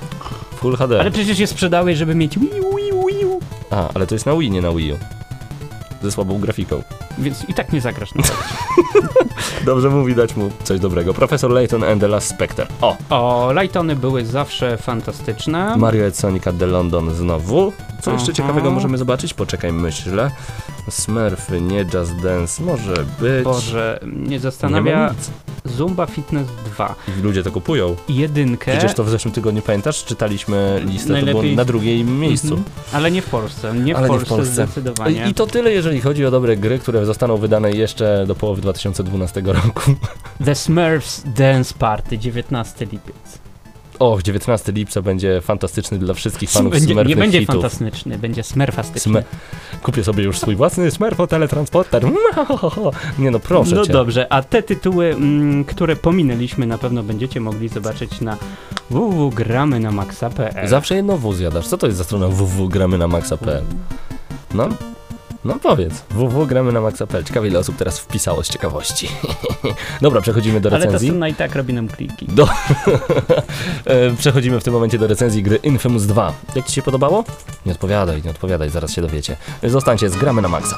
[0.56, 1.00] Full HD.
[1.00, 3.40] Ale przecież je sprzedałeś, żeby mieć Wii U, Wii U, Wii U.
[3.70, 4.96] A, ale to jest na Wii, nie na Wii U.
[6.02, 6.82] Ze słabą grafiką.
[7.18, 8.10] Więc i tak nie zagrasz.
[9.66, 11.14] Dobrze mówi dać mu coś dobrego.
[11.14, 12.66] Professor Layton and the Last Spectre.
[12.80, 12.96] O!
[13.10, 15.76] O, Lightony były zawsze fantastyczne.
[15.76, 17.72] Mario and Sonic at the London znowu.
[18.00, 18.36] Co jeszcze Aha.
[18.36, 19.34] ciekawego możemy zobaczyć?
[19.34, 20.30] Poczekaj, myślę.
[20.90, 23.44] Smurfy, nie Just Dance, może być.
[23.44, 25.30] Boże, nie zastanawia nic.
[25.64, 26.94] Zumba Fitness 2.
[27.18, 27.96] I ludzie to kupują.
[28.08, 28.72] Jedynkę.
[28.72, 30.04] Przecież to w zeszłym tygodniu, pamiętasz?
[30.04, 32.54] Czytaliśmy listę, to Najlepiej- było na drugim miejscu.
[32.54, 32.64] Mhm.
[32.92, 34.52] Ale nie w Polsce, nie w, Ale nie w Polsce, Polsce.
[34.54, 35.28] zdecydowanie.
[35.30, 39.42] I to tyle, jeżeli chodzi o dobre gry, które zostaną wydane jeszcze do połowy 2012
[39.46, 39.80] roku.
[40.44, 43.38] The Smurfs Dance Party, 19 lipiec.
[43.98, 47.54] Och, 19 lipca będzie fantastyczny dla wszystkich fanów Będzie, nie będzie hitów.
[47.54, 49.12] fantastyczny, będzie smerfastyczny.
[49.12, 49.22] Sme-
[49.82, 52.04] Kupię sobie już swój własny Smurfo teletransporter.
[53.18, 53.92] Nie no, proszę no cię.
[53.92, 58.36] dobrze, a te tytuły, mm, które pominęliśmy, na pewno będziecie mogli zobaczyć na
[58.90, 60.68] www.gramy na maxa.pl.
[60.68, 61.66] Zawsze jedno W zjadasz.
[61.68, 63.62] Co to jest za strona www.gramy na maxa.pl?
[64.54, 64.68] No?
[65.44, 67.24] No powiedz, www.gramy na maxa.pl.
[67.24, 69.08] Ciekawe ile osób teraz wpisało z ciekawości.
[70.02, 71.08] Dobra, przechodzimy do Ale ta recenzji.
[71.08, 72.26] strona i tak robi nam kliki.
[72.26, 72.48] Do...
[73.84, 76.32] E, Przechodzimy w tym momencie do recenzji gry Infamous 2.
[76.54, 77.24] Jak Ci się podobało?
[77.66, 79.36] Nie odpowiadaj, nie odpowiadaj, zaraz się dowiecie.
[79.62, 80.76] Zostańcie z Gramy na Maxa.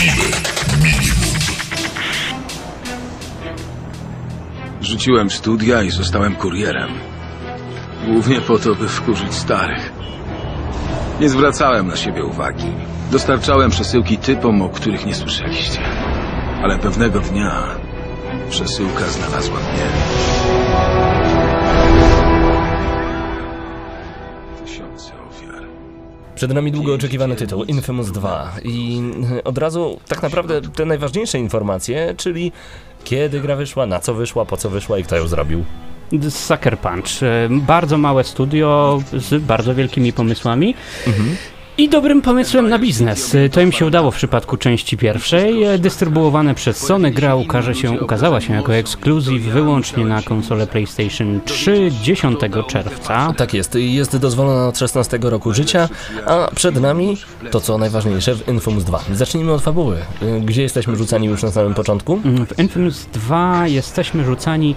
[0.00, 0.42] Minimum.
[4.80, 6.90] Rzuciłem studia i zostałem kurierem.
[8.06, 9.92] Głównie po to, by wkurzyć starych.
[11.20, 12.72] Nie zwracałem na siebie uwagi.
[13.10, 15.80] Dostarczałem przesyłki typom, o których nie słyszeliście.
[16.62, 17.66] Ale pewnego dnia
[18.50, 20.09] przesyłka znalazła mnie.
[26.40, 29.02] Przed nami długo oczekiwany tytuł Infamous 2 i
[29.38, 32.52] e, od razu tak naprawdę te najważniejsze informacje, czyli
[33.04, 35.64] kiedy gra wyszła, na co wyszła, po co wyszła i kto ją zrobił.
[36.30, 37.22] Sucker Punch.
[37.22, 40.74] e, Bardzo małe studio z bardzo wielkimi pomysłami.
[41.78, 43.36] I dobrym pomysłem na biznes.
[43.52, 45.54] To im się udało w przypadku części pierwszej.
[45.78, 51.90] Dystrybuowane przez Sony gra ukaże się, ukazała się jako ekskluzyw wyłącznie na konsolę PlayStation 3
[52.02, 53.34] 10 czerwca.
[53.36, 55.88] Tak jest, jest dozwolona od 16 roku życia,
[56.26, 57.16] a przed nami
[57.50, 59.00] to co najważniejsze w Infamous 2.
[59.12, 59.96] Zacznijmy od fabuły.
[60.44, 62.20] Gdzie jesteśmy rzucani już na samym początku?
[62.24, 64.74] Mm, W Infamous 2 jesteśmy rzucani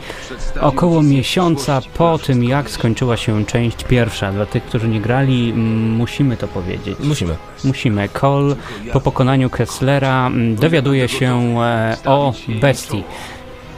[0.62, 4.32] około miesiąca po tym, jak skończyła się część pierwsza.
[4.32, 6.83] Dla tych, którzy nie grali, mm, musimy to powiedzieć.
[7.00, 7.36] Musimy.
[7.64, 8.10] Musimy.
[8.10, 8.56] Cole
[8.94, 13.04] po pokonaniu Kesslera mm, dowiaduje się e, o bestii.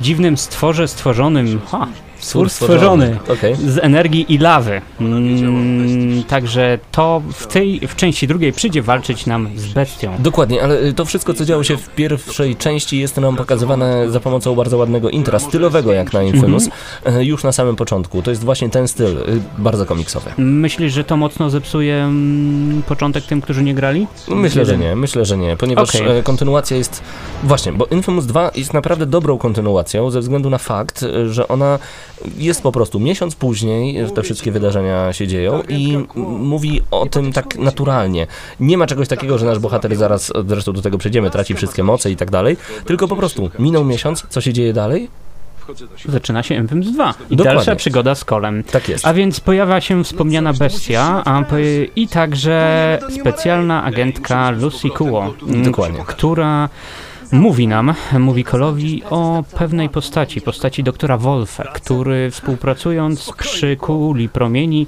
[0.01, 1.87] Dziwnym stworze stworzonym ha,
[2.25, 3.55] Stwór stworzony Okej.
[3.55, 4.81] z energii i lawy.
[5.01, 10.11] Mm, także to w tej, w części drugiej przyjdzie walczyć nam z bestią.
[10.19, 14.19] Dokładnie, ale y, to wszystko, co działo się w pierwszej części, jest nam pokazywane za
[14.19, 16.65] pomocą bardzo ładnego intra, stylowego jak na Infamous,
[17.05, 17.21] Mhm.
[17.21, 18.21] y, już na samym początku.
[18.21, 19.21] To jest właśnie ten styl, y,
[19.57, 20.29] bardzo komiksowy.
[20.37, 24.07] Myślisz, że to mocno zepsuje mm, początek tym, którzy nie grali?
[24.27, 27.01] Myślę, że nie, myślę, że nie, ponieważ e, kontynuacja jest.
[27.43, 31.79] Właśnie, bo Infamous 2 jest naprawdę dobrą kontynuacją ze względu na fakt, że ona
[32.37, 35.97] jest po prostu miesiąc później, e, te wszystkie wydarzenia się dzieją i
[36.39, 38.27] mówi o tym tak naturalnie.
[38.59, 42.11] Nie ma czegoś takiego, że nasz bohater zaraz, zresztą do tego przejdziemy, traci wszystkie moce
[42.11, 45.07] i tak dalej, tylko po prostu minął miesiąc, co się dzieje dalej?
[46.09, 47.43] Zaczyna się Infamous 2 i Dokładnie.
[47.57, 48.63] dalsza przygoda z Kolem.
[48.63, 49.07] Tak jest.
[49.07, 51.61] A więc pojawia się wspomniana bestia a, p-
[51.95, 55.33] i także specjalna agentka Lucy Kuo,
[55.65, 55.99] Dokładnie.
[56.07, 56.69] która
[57.31, 64.87] mówi nam, mówi Kolowi o pewnej postaci, postaci doktora Wolfa, który współpracując przy kuli promieni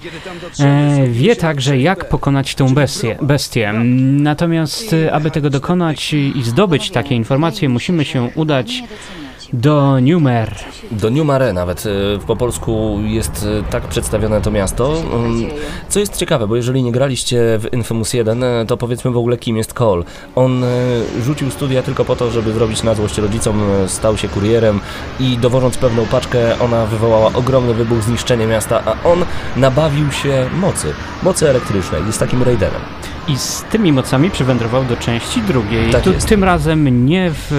[0.60, 3.18] e, wie także jak pokonać tą bestię.
[3.22, 3.74] bestię.
[3.74, 8.84] Natomiast aby tego dokonać i zdobyć takie informacje musimy się udać
[9.54, 10.56] do Numer.
[10.92, 11.90] Do New Mare nawet e,
[12.28, 14.94] po polsku jest e, tak przedstawione to miasto.
[15.14, 15.50] Mm,
[15.90, 19.38] Co jest ciekawe, bo jeżeli nie graliście w Infamous 1, e, to powiedzmy w ogóle
[19.38, 20.04] kim jest Cole.
[20.36, 20.66] On
[21.22, 24.80] rzucił studia tylko po to, żeby zrobić na złość rodzicom, stał się kurierem
[25.20, 30.94] i dowożąc pewną paczkę, ona wywołała ogromny wybuch, zniszczenie miasta, a on nabawił się mocy,
[31.24, 32.82] mocy elektrycznej, jest takim raiderem.
[33.28, 35.92] I z tymi mocami przywędrował do części drugiej.
[35.92, 36.28] Tak tu, jest.
[36.28, 37.52] tym razem nie w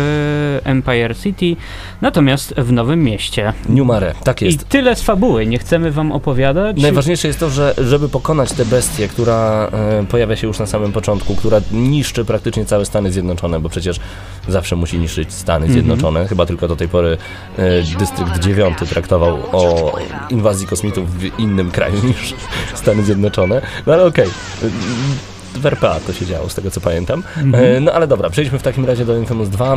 [0.65, 1.57] e, Empire City,
[2.01, 3.53] natomiast w Nowym Mieście.
[3.69, 4.69] New Mare, tak I jest.
[4.69, 6.83] tyle z fabuły, nie chcemy wam opowiadać.
[6.83, 10.93] Najważniejsze jest to, że żeby pokonać tę bestię, która e, pojawia się już na samym
[10.93, 14.01] początku, która niszczy praktycznie całe Stany Zjednoczone, bo przecież
[14.49, 15.73] zawsze musi niszczyć Stany Mhm.
[15.73, 16.29] Zjednoczone.
[16.29, 17.17] Chyba tylko do tej pory
[17.59, 19.93] e, dystrykt 9 traktował o
[20.31, 22.35] inwazji kosmitów w innym kraju niż
[22.75, 23.63] Stany Zjednoczone.
[23.87, 24.29] No ale okej.
[25.55, 27.23] W RPA to się działo, z tego co pamiętam.
[27.53, 29.77] E, no ale dobra, przejdźmy w takim razie do Infamous 2.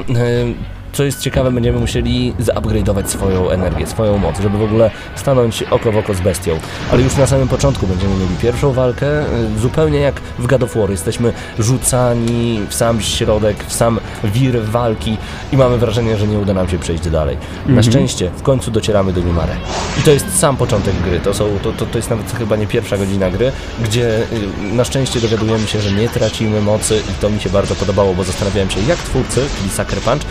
[0.93, 5.91] Co jest ciekawe, będziemy musieli zaupgrade'ować swoją energię, swoją moc, żeby w ogóle stanąć oko
[5.91, 6.59] w oko z bestią.
[6.91, 9.07] Ale już na samym początku będziemy mieli pierwszą walkę,
[9.55, 10.89] y, zupełnie jak w God of War.
[10.89, 15.17] Jesteśmy rzucani w sam środek, w sam wir walki
[15.51, 17.37] i mamy wrażenie, że nie uda nam się przejść dalej.
[17.67, 19.55] Na szczęście w końcu docieramy do Numare.
[19.99, 21.19] I to jest sam początek gry.
[21.19, 23.51] To, są, to, to, to jest nawet chyba nie pierwsza godzina gry,
[23.83, 27.75] gdzie y, na szczęście dowiadujemy się, że nie tracimy mocy i to mi się bardzo
[27.75, 30.25] podobało, bo zastanawiałem się, jak twórcy, czyli Sucker Punch,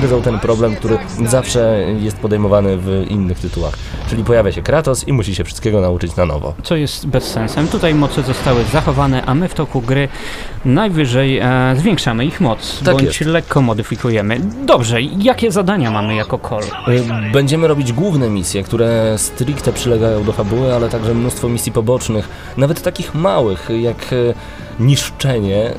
[0.00, 3.74] rozgryzą ten problem, który zawsze jest podejmowany w innych tytułach.
[4.10, 6.54] Czyli pojawia się Kratos i musi się wszystkiego nauczyć na nowo.
[6.62, 7.68] Co jest bezsensem.
[7.68, 10.08] Tutaj moce zostały zachowane, a my w toku gry
[10.64, 13.20] najwyżej e, zwiększamy ich moc, Tak bądź jest.
[13.20, 14.40] lekko modyfikujemy.
[14.66, 16.62] Dobrze, jakie zadania mamy jako Kol?
[16.62, 22.28] Y, Będziemy robić główne misje, które stricte przylegają do fabuły, ale także mnóstwo misji pobocznych,
[22.56, 24.34] nawet takich małych, jak y,
[24.80, 25.74] niszczenie y,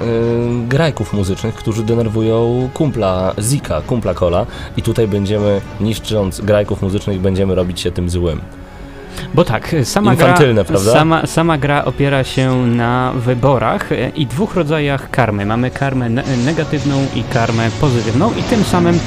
[0.68, 4.46] grajków muzycznych, którzy denerwują kumpla Zika, kumpla Kola
[4.78, 8.42] i tutaj będziemy, niszcząc grajków muzycznych, będziemy robić się tym złym.
[9.34, 10.80] Bo tak, sama Infantylne, gra?
[10.80, 15.46] Sama, sama gra opiera się na wyborach e, i dwóch rodzajach karmy.
[15.46, 19.00] Mamy karmę ne negatywną i karmę pozytywną i tym samym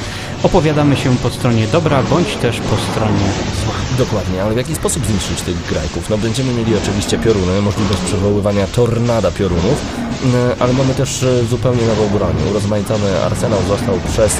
[0.43, 3.25] opowiadamy się po stronie dobra, bądź też po stronie
[3.63, 3.73] zła.
[3.97, 6.09] Dokładnie, ale w jaki sposób zniszczyć tych grajków?
[6.09, 9.81] No będziemy mieli oczywiście pioruny, możliwość przywoływania tornada piorunów,
[10.23, 12.35] y, ale mamy też y, zupełnie nową broń.
[12.51, 14.37] Urozmaicony arsenał został przez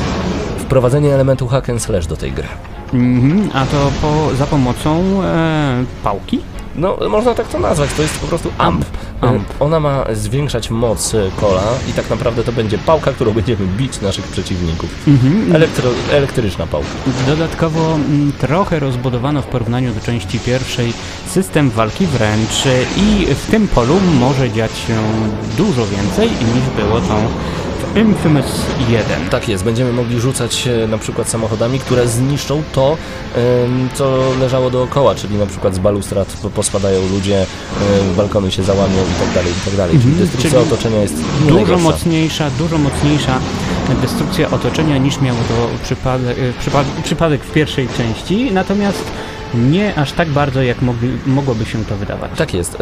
[0.60, 2.48] wprowadzenie elementu hack and slash do tej gry.
[2.94, 6.40] Mhm, a to po, za pomocą e, pałki?
[6.76, 8.86] No, można tak to nazwać, to jest po prostu amp.
[9.22, 9.42] Amp.
[9.42, 13.66] Y, Ona ma zwiększać moc y, kola i tak naprawdę to będzie pałka, którą będziemy
[13.78, 14.90] bić naszych przeciwników.
[15.08, 15.56] Mhm.
[15.56, 16.88] Elektro, elektryczna pałka.
[17.28, 20.94] Dodatkowo mm, trochę rozbudowano w porównaniu do części pierwszej
[21.28, 24.96] system walki wręcz e, i w tym polu może dziać się
[25.58, 27.08] dużo więcej niż było w
[27.96, 28.46] Infamous
[28.90, 29.30] 1.
[29.30, 32.98] Tak jest, będziemy mogli rzucać e, na przykład samochodami, które zniszczą to,
[33.94, 37.46] co leżało dookoła, czyli na przykład z balustrad po- pospadają ludzie, e,
[38.18, 39.98] balkony się załamią i tak dalej, i tak dalej.
[39.98, 41.84] Czyli Mhm, destrukcja czyli otoczenia jest Dużo najgorsza.
[41.84, 43.40] mocniejsza, dużo mocniejsza
[44.02, 49.04] destrukcja otoczenia niż miał to przypadek, przypad, przypadek w pierwszej części, natomiast
[49.54, 52.32] nie aż tak bardzo jak mogli, mogłoby się to wydawać.
[52.38, 52.78] Tak jest.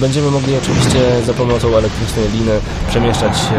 [0.00, 2.52] Będziemy mogli oczywiście za pomocą elektrycznej liny
[2.88, 3.54] przemieszczać się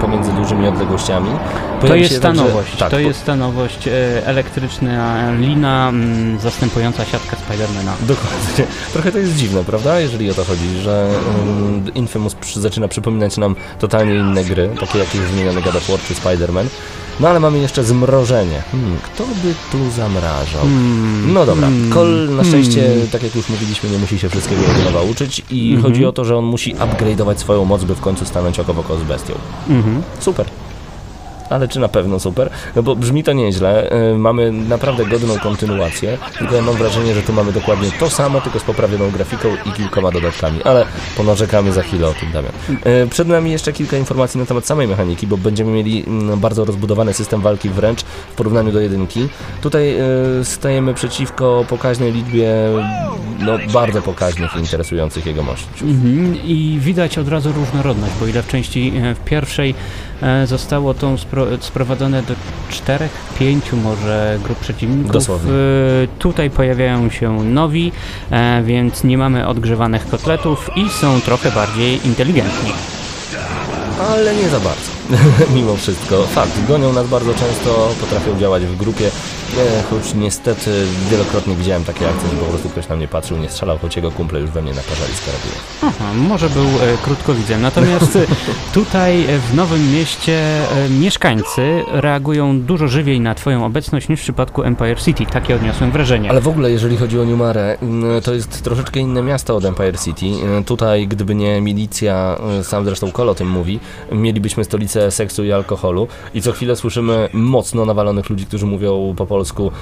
[0.00, 1.30] pomiędzy dużymi odległościami.
[1.30, 2.76] To Pojawi jest się ta także- nowość.
[2.76, 7.92] Tak, to po- jest ta nowość e, elektryczna lina mm, zastępująca siatkę Spidermana.
[8.00, 8.64] Dokładnie.
[8.92, 10.00] Trochę to jest dziwne, prawda?
[10.00, 11.08] Jeżeli o to chodzi, że
[11.94, 16.14] Infamous zaczyna przypominać nam totalnie inne gry, takie jak już wymieniony God of War czy
[16.14, 16.64] Spider-Man.
[17.20, 18.62] No ale mamy jeszcze zmrożenie.
[18.72, 20.60] Hmm, kto by tu zamrażał?
[20.60, 24.84] Hmm, No dobra, Kol na szczęście, tak jak już mówiliśmy, nie musi się wszystkiego od
[24.84, 25.82] nowa uczyć i Mhm.
[25.82, 28.78] chodzi o to, że on musi upgrade'ować swoją moc, by w końcu stanąć oko w
[28.78, 29.34] oko z bestią.
[29.68, 30.02] Mhm.
[30.20, 30.46] Super.
[31.50, 32.50] Ale czy na pewno super?
[32.76, 33.90] No bo brzmi to nieźle.
[34.12, 36.18] Yy, mamy naprawdę godną kontynuację.
[36.38, 39.72] Tylko ja mam wrażenie, że tu mamy dokładnie to samo, tylko z poprawioną grafiką i
[39.72, 40.62] kilkoma dodatkami.
[40.62, 42.52] Ale ponarzekamy za chwilę o tym, Damian.
[42.68, 46.64] Yy, przed nami jeszcze kilka informacji na temat samej mechaniki, bo będziemy mieli mm, bardzo
[46.64, 49.28] rozbudowany system walki wręcz w porównaniu do jedynki.
[49.62, 49.96] Tutaj
[50.38, 52.52] yy, stajemy przeciwko pokaźnej liczbie,
[53.38, 55.66] no bardzo pokaźnych i interesujących jegomości.
[55.82, 56.36] Mhm.
[56.44, 59.74] I widać od razu różnorodność, bo ile w części e, w pierwszej
[60.44, 62.34] zostało tą spro, sprowadzone do
[62.70, 65.12] czterech, pięciu może grup przeciwników.
[65.12, 65.52] Dosłownie.
[65.52, 65.54] E,
[66.18, 67.92] tutaj pojawiają się nowi,
[68.30, 72.70] e, więc nie mamy odgrzewanych kotletów i są trochę bardziej inteligentni.
[74.10, 74.90] ale nie za bardzo.
[75.56, 76.22] Mimo wszystko.
[76.26, 79.10] Fakt, gonią nas bardzo często, potrafią działać w grupie,
[79.58, 80.70] e, choć niestety
[81.10, 84.10] wielokrotnie widziałem takie akcje, że po prostu ktoś na mnie patrzył, nie strzelał, choć jego
[84.10, 85.78] kumple już we mnie naparzali z karabinów.
[85.82, 87.62] Aha, może był e, krótkowidzem.
[87.62, 88.26] Natomiast e,
[88.74, 90.40] tutaj e, w Nowym Mieście
[90.84, 95.26] e, mieszkańcy reagują dużo żywiej na Twoją obecność niż w przypadku Empire City.
[95.26, 96.30] Takie odniosłem wrażenie.
[96.30, 99.98] Ale w ogóle, jeżeli chodzi o Newmarę, mm, to jest troszeczkę inne miasto od Empire
[100.00, 100.26] City.
[100.60, 103.80] E, Tutaj, gdyby nie milicja, sam zresztą Kol o tym mówi,
[104.12, 109.26] mielibyśmy stolicę seksu i alkoholu i co chwilę słyszymy mocno nawalonych ludzi, którzy mówią po
[109.26, 109.72] polsku polsku.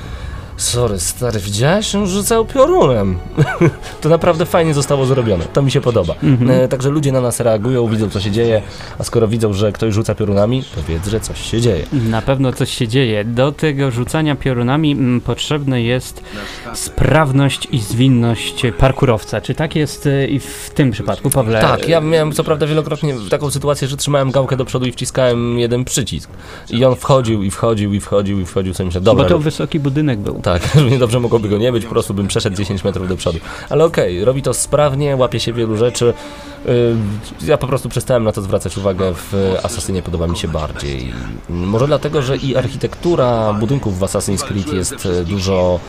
[0.57, 1.95] Sorry, stary, widziałeś?
[1.95, 3.19] On rzucał piorunem.
[4.01, 5.45] to naprawdę fajnie zostało zrobione.
[5.45, 6.15] To mi się podoba.
[6.49, 8.63] E, także ludzie na nas reagują, widzą co się dzieje,
[8.99, 11.85] a skoro widzą, że ktoś rzuca piorunami, to wiedz, że coś się dzieje.
[11.93, 13.25] Na pewno coś się dzieje.
[13.25, 16.23] Do tego rzucania piorunami mm, potrzebna jest
[16.75, 19.41] sprawność i zwinność parkurowca.
[19.41, 21.61] Czy tak jest e, i w tym przypadku, Pawle?
[21.61, 25.59] Tak, ja miałem co prawda wielokrotnie taką sytuację, że trzymałem gałkę do przodu i wciskałem
[25.59, 26.31] jeden przycisk.
[26.71, 29.43] I on wchodził i wchodził i wchodził i wchodził, co myślę, Bo dobra, to rób.
[29.43, 30.41] wysoki budynek był.
[30.45, 33.39] Tak, równie dobrze mogłoby go nie być, po prostu bym przeszedł 10 metrów do przodu.
[33.71, 36.15] Ale okej, robi to sprawnie, łapie się wielu rzeczy.
[36.67, 36.97] Yy,
[37.47, 41.13] ja po prostu przestałem na to zwracać uwagę w Assassinie, podoba mi się bardziej.
[41.49, 45.81] Może dlatego, że i architektura budynków w Assassin's Creed jest e, dużo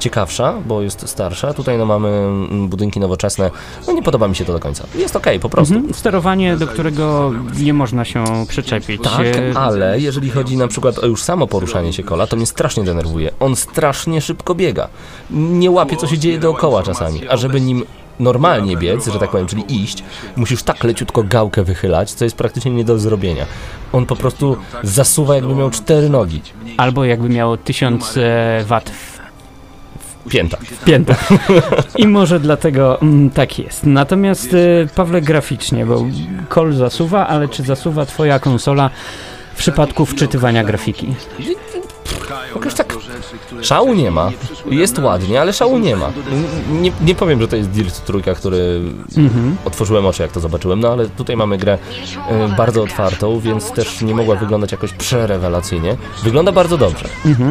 [0.00, 1.54] ciekawsza, bo jest starsza.
[1.54, 3.50] Tutaj no mamy mm, budynki nowoczesne.
[3.86, 4.86] No nie podoba mi się to do końca.
[4.94, 5.74] Jest okej, po prostu.
[5.74, 5.94] Mhm.
[5.94, 9.02] Sterowanie, do którego nie można się przyczepić.
[9.02, 12.46] Tak, E, ale jeżeli chodzi na przykład o już samo poruszanie się kola, to mnie
[12.46, 13.30] strasznie denerwuje.
[13.40, 14.88] On strasznie szybko biega.
[15.30, 17.28] Nie łapie, co się dzieje dookoła czasami.
[17.28, 17.84] A żeby nim
[18.20, 20.04] normalnie biec, że tak powiem, czyli iść,
[20.36, 23.46] musisz tak leciutko gałkę wychylać, co jest praktycznie nie do zrobienia.
[23.92, 26.42] On po prostu zasuwa, jakby miał cztery nogi.
[26.76, 29.09] Albo jakby miało 1000 e, wat w
[30.28, 30.58] Pięta.
[30.84, 31.28] piętach.
[31.96, 33.86] I może dlatego mm, tak jest.
[33.86, 36.06] Natomiast e, Pawle graficznie, bo
[36.48, 38.90] kol zasuwa, ale czy zasuwa twoja konsola
[39.54, 41.14] w przypadku wczytywania grafiki?
[42.54, 42.96] Jakoś tak
[43.62, 44.30] szału nie ma.
[44.70, 46.10] Jest ładnie, ale szału nie ma.
[46.72, 48.80] Nie, nie powiem, że to jest Dirt trójka, który
[49.16, 49.56] Mhm.
[49.64, 51.78] otworzyłem oczy, jak to zobaczyłem, no ale tutaj mamy grę
[52.28, 55.96] e, bardzo otwartą, więc też nie mogła wyglądać jakoś przerewelacyjnie.
[56.24, 57.04] Wygląda bardzo dobrze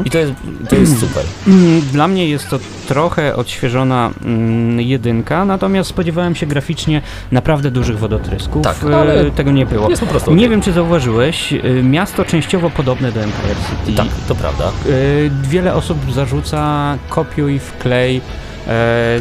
[0.05, 0.33] i to jest,
[0.69, 1.23] to jest super.
[1.47, 7.99] Mm, Dla mnie jest to trochę odświeżona mm, jedynka, natomiast spodziewałem się graficznie naprawdę dużych
[7.99, 8.63] wodotrysków.
[8.63, 9.89] Tak, E, ale Tego nie było.
[9.89, 13.97] Jest po prostu Nie wiem, czy zauważyłeś, y, miasto częściowo podobne do Empire City.
[13.97, 14.71] Tak, to prawda.
[14.85, 18.21] Y, Wiele osób zarzuca kopiuj wklej e,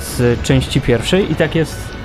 [0.00, 1.98] z części pierwszej i tak jest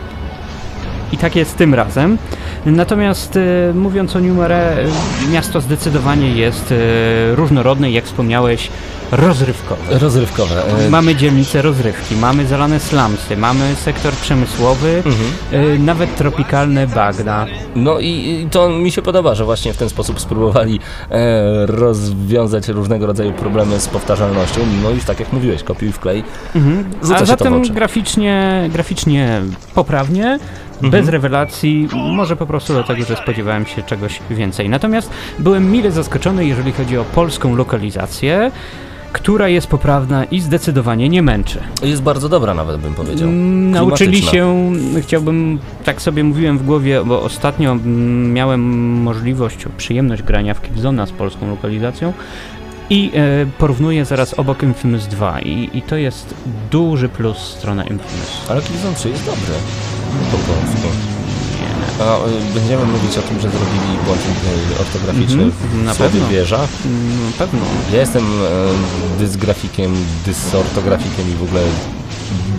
[1.11, 2.17] i tak jest tym razem.
[2.65, 4.85] Natomiast e, mówiąc o Numere, e,
[5.31, 6.75] miasto zdecydowanie jest e,
[7.35, 8.69] różnorodne i jak wspomniałeś,
[9.11, 9.99] rozrywkowe.
[9.99, 10.55] Rozrywkowe.
[10.85, 15.85] e, Mamy dzielnice rozrywki, mamy zalane slumsy, mamy sektor przemysłowy, Mhm.
[15.85, 17.45] nawet tropikalne bagna.
[17.75, 20.79] No i, to mi się podoba, że właśnie w ten sposób spróbowali
[21.11, 26.23] e, rozwiązać różnego rodzaju problemy z powtarzalnością, mimo iż tak jak mówiłeś, kopiuj wklej.
[26.55, 26.83] Mhm.
[27.03, 29.41] Rzuca A w zatem graficznie, graficznie
[29.75, 30.39] poprawnie,
[30.83, 30.91] Mhm.
[31.03, 34.69] bez rewelacji, może po prostu dlatego, że spodziewałem się czegoś więcej.
[34.69, 35.09] Natomiast
[35.39, 38.51] byłem mile zaskoczony, jeżeli chodzi o polską lokalizację,
[39.13, 41.59] która jest poprawna i zdecydowanie nie męczy.
[41.83, 43.29] Jest bardzo dobra nawet bym powiedział.
[43.29, 44.71] Mm, Nauczyli się,
[45.01, 47.77] chciałbym, tak sobie mówiłem w głowie, bo ostatnio
[48.33, 48.61] miałem
[49.01, 52.13] możliwość, przyjemność grania w Killzona z polską lokalizacją
[52.89, 56.33] i e, porównuję zaraz obok Infamous 2 i, i to jest
[56.71, 58.45] duży plus strona Infamous.
[58.49, 59.53] Ale Killzone 3 jest dobry.
[60.31, 60.87] Po polsku.
[61.99, 64.21] A y, będziemy mówić o tym, że zrobili błąd
[64.77, 66.27] y, ortograficzny Mhm, na w słowie pewno.
[66.27, 66.59] wieża.
[66.85, 67.59] Mm, Na pewno.
[67.93, 69.95] Ja jestem e, dysgrafikiem,
[70.25, 71.61] dysortografikiem i w ogóle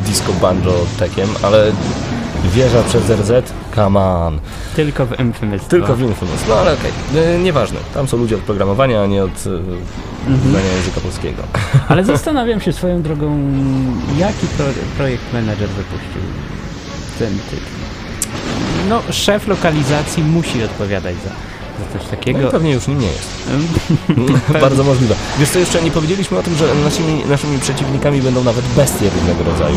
[0.06, 1.72] disco banjo tekiem, ale
[2.54, 4.40] wieża przez RZ, come on.
[4.76, 5.94] Tylko w Infamous Tylko 2.
[5.96, 6.92] w Infamous, no ale okej,
[7.34, 7.78] E, nieważne.
[7.94, 9.42] Tam są ludzie od programowania, a nie od e,
[10.50, 11.42] znania języka polskiego.
[11.88, 13.38] Ale zastanawiam się swoją drogą,
[14.18, 16.22] jaki pro, projekt manager wypuścił
[17.18, 17.66] ten tytuł.
[18.88, 21.30] No, szef lokalizacji musi odpowiadać za,
[21.84, 22.50] za coś No i takiego.
[22.50, 23.28] pewnie już nim nie jest.
[24.60, 25.14] Bardzo możliwe.
[25.38, 29.50] Wiesz co, jeszcze nie powiedzieliśmy o tym, że naszymi, naszymi przeciwnikami będą nawet bestie różnego
[29.50, 29.76] rodzaju.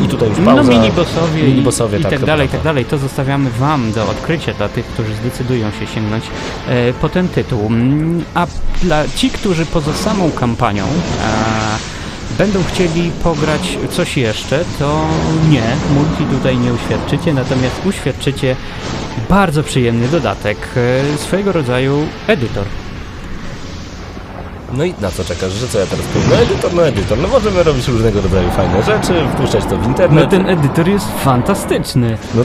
[0.00, 0.62] E, I tutaj już pauza.
[0.62, 2.84] No minibossowie, Minibossowie, i, tak, i tak to dalej, tak dalej.
[2.84, 6.24] To zostawiamy Wam do odkrycia dla tych, którzy zdecydują się sięgnąć
[6.68, 7.66] e, po ten tytuł.
[7.66, 8.46] Mm, A
[8.82, 11.97] dla ci, którzy poza samą kampanią e,
[12.30, 15.04] będą chcieli pograć coś jeszcze, to
[15.50, 15.62] nie,
[15.94, 18.56] multi tutaj nie uświadczycie, natomiast uświadczycie
[19.28, 20.58] bardzo przyjemny dodatek,
[21.14, 22.64] e, swojego rodzaju edytor.
[24.72, 26.28] No i na co czekasz, że co ja teraz powiem?
[26.30, 27.18] No edytor, no edytor.
[27.18, 30.30] No możemy robić różnego rodzaju fajne rzeczy, wpuszczać to w No internet.
[30.30, 32.18] ten edytor jest fantastyczny.
[32.34, 32.44] No,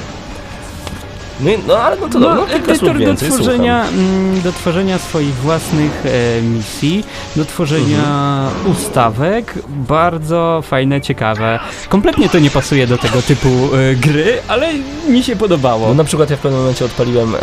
[1.42, 4.52] i, no ale no to no, no, kilka słów edytor do więcej, tworzenia, mm, do
[4.52, 7.04] tworzenia swoich własnych e, misji,
[7.36, 8.04] do tworzenia
[8.44, 8.72] Mhm.
[8.72, 11.60] ustawek, bardzo fajne, ciekawe.
[11.90, 14.68] Kompletnie to nie pasuje do tego typu e, gry, ale
[15.10, 15.88] mi się podobało.
[15.88, 17.42] No na przykład ja w pewnym momencie odpaliłem em,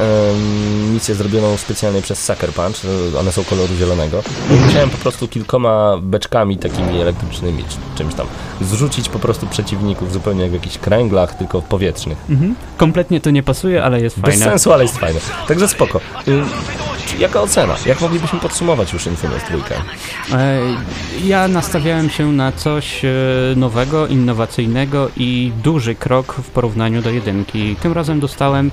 [0.94, 2.76] misję zrobioną specjalnie przez Sucker Punch,
[3.14, 4.22] e, one są koloru zielonego.
[4.50, 8.26] I musiałem po prostu kilkoma beczkami takimi elektrycznymi, czy czymś tam,
[8.60, 12.18] zrzucić po prostu przeciwników zupełnie jak w jakichś kręglach, tylko powietrznych.
[12.30, 12.54] Mhm.
[12.76, 14.44] Kompletnie to nie pasuje, ale jest Bez fajne.
[14.50, 15.20] sensu, ale jest fajne.
[15.48, 16.00] Także spoko.
[16.28, 16.42] Y,
[17.18, 17.74] Jaka ocena?
[17.86, 19.74] Jak moglibyśmy podsumować już Infamous trójkę?
[20.32, 20.58] E,
[21.24, 23.08] Ja nastawiałem się na coś e,
[23.56, 27.76] nowego, innowacyjnego i duży krok w porównaniu do jedynki.
[27.82, 28.70] Tym razem dostałem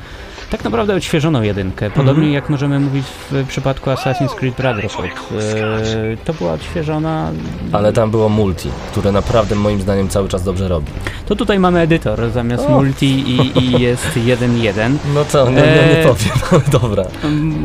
[0.49, 5.05] tak naprawdę odświeżoną jedynkę, podobnie jak możemy mówić w przypadku Assassin's Creed Brotherhood.
[5.05, 7.31] E, To była odświeżona...
[7.71, 10.87] Ale tam było multi, które naprawdę moim zdaniem cały czas dobrze robi.
[11.25, 12.69] To tutaj mamy edytor zamiast O.
[12.69, 14.95] multi i, i jest 1.1.
[15.13, 17.03] No co, no, no nie Eee, powiem, ale dobra.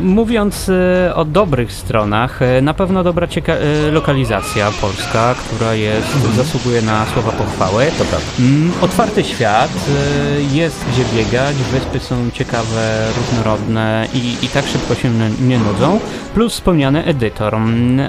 [0.03, 6.81] Mówiąc e, o dobrych stronach, e, na pewno dobra e, lokalizacja polska, która jest, zasługuje
[6.81, 7.85] na słowa pochwały.
[7.97, 8.27] To prawda.
[8.39, 12.72] Mm, Otwarty świat, e, jest gdzie biegać, wyspy są ciekawe,
[13.17, 15.09] różnorodne i, i tak szybko się
[15.41, 15.99] nie nudzą,
[16.33, 17.57] plus wspomniany edytor.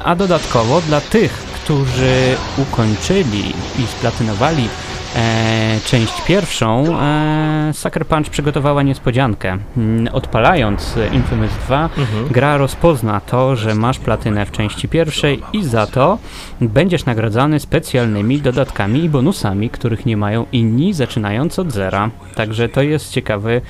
[0.04, 4.68] A dodatkowo dla tych, którzy ukończyli i splatynowali
[5.16, 9.58] e, część pierwszą, e, Sucker Punch przygotowała niespodziankę.
[9.76, 11.88] Mm, Odpalając Infamous 2,
[12.30, 16.18] gra rozpozna to, że masz platynę w części pierwszej i za to
[16.60, 22.10] będziesz nagradzany specjalnymi dodatkami i bonusami, których nie mają inni, zaczynając od zera.
[22.34, 23.60] Także to jest ciekawy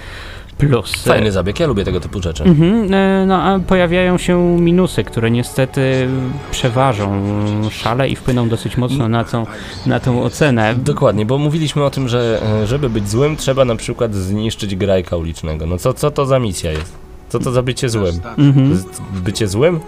[0.58, 0.94] plus.
[0.94, 2.44] Fajny zabieg, ja lubię tego typu rzeczy.
[2.44, 6.08] Mhm, e, no a pojawiają się minusy, które niestety
[6.50, 7.22] przeważą
[7.70, 9.46] szale i wpłyną dosyć mocno na tą,
[9.86, 10.74] na tą ocenę.
[10.74, 15.16] Dokładnie, bo mówiliśmy o tym, że e, żeby być złym, trzeba na przykład zniszczyć grajka
[15.16, 15.66] ulicznego.
[15.66, 16.92] No co, co to za misja jest?
[17.28, 18.20] Co to za bycie złym?
[18.38, 18.84] Mhm.
[19.24, 19.80] Bycie złym?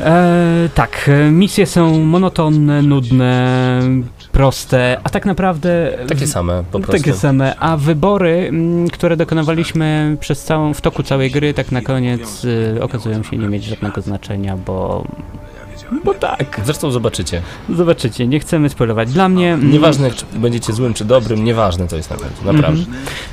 [0.00, 3.80] E, tak, e, misje są monotonne, nudne,
[4.32, 5.98] proste, a tak naprawdę...
[6.08, 7.02] Takie same po prostu.
[7.02, 11.80] Takie same, a wybory, mm, które dokonywaliśmy przez całą, w toku całej gry, tak na
[11.82, 15.04] koniec y, okazują się nie mieć żadnego znaczenia, bo...
[16.04, 16.60] Bo tak.
[16.64, 17.42] Zresztą zobaczycie.
[17.76, 19.12] Zobaczycie, nie chcemy spoilować.
[19.12, 19.52] Dla mnie...
[19.52, 22.82] mm, Nieważne, czy będziecie złym czy dobrym, nieważne to jest na końcu, naprawdę.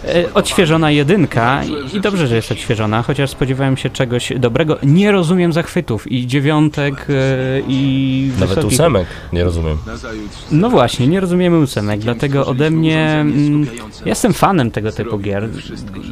[0.05, 1.61] E, Odświeżona jedynka
[1.93, 4.77] i- dobrze, że jest odświeżona, chociaż spodziewałem się czegoś dobrego.
[4.83, 7.13] Nie rozumiem zachwytów i dziewiątek e,
[7.67, 8.73] i Nawet wysokich...
[8.73, 9.77] ósemek, nie rozumiem.
[10.51, 13.67] No właśnie, nie rozumiemy ósemek, dlatego ode mnie mm,
[14.05, 15.49] jestem fanem tego typu gier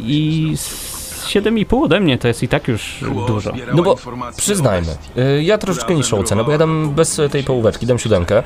[0.02, 0.54] i
[1.28, 3.54] 7,5 ode mnie to jest i tak już dużo.
[3.74, 3.96] No bo
[4.38, 8.44] przyznajmy, y, ja troszeczkę niższą ocenę, bo ja dam bez tej połóweczki, dam siódemkę,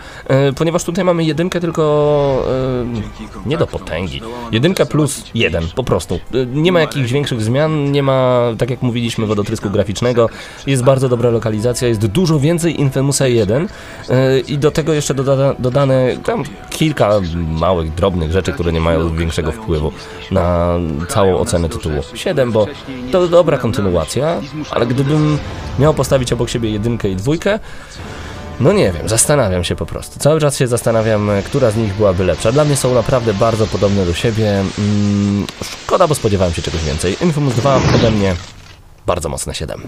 [0.50, 2.46] y, ponieważ tutaj mamy jedynkę tylko
[3.46, 4.22] y, nie do potęgi.
[4.52, 6.20] Jedynka plus jeden, po prostu.
[6.54, 10.30] Nie ma jakichś większych zmian, nie ma, tak jak mówiliśmy, wodotrysku graficznego,
[10.68, 13.70] jest bardzo dobra lokalizacja, jest dużo więcej Infamousa 1 y,
[14.48, 19.52] i do tego jeszcze doda, dodane tam kilka małych, drobnych rzeczy, które nie mają większego
[19.52, 19.92] wpływu
[20.32, 20.76] na
[21.10, 22.02] całą ocenę tytułu.
[22.14, 22.68] 7, bo
[23.12, 24.42] to dobra kontynuacja,
[24.72, 25.38] ale gdybym
[25.80, 27.60] miał postawić obok siebie jedynkę i dwójkę,
[28.60, 30.20] no nie wiem, zastanawiam się po prostu.
[30.20, 32.52] Cały czas się zastanawiam, która z nich byłaby lepsza.
[32.52, 34.64] Dla mnie są naprawdę bardzo podobne do siebie.
[34.80, 37.16] Mm, szkoda, bo spodziewałem się czegoś więcej.
[37.22, 38.36] Infamous 2 ode mnie
[39.06, 39.82] bardzo mocne 7.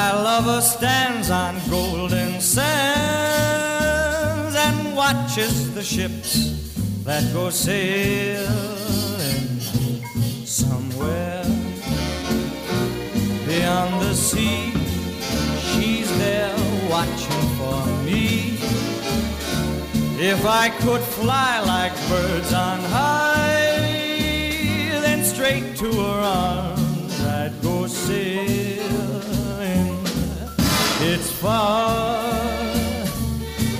[0.00, 2.64] My lover stands on golden sands
[4.54, 6.30] and watches the ships
[7.04, 8.46] that go sailing
[10.46, 11.42] somewhere
[13.44, 14.72] beyond the sea.
[15.68, 16.54] She's there
[16.88, 18.56] watching for me.
[20.32, 23.80] If I could fly like birds on high,
[25.04, 28.77] then straight to her arms I'd go sailing.
[31.10, 32.22] It's far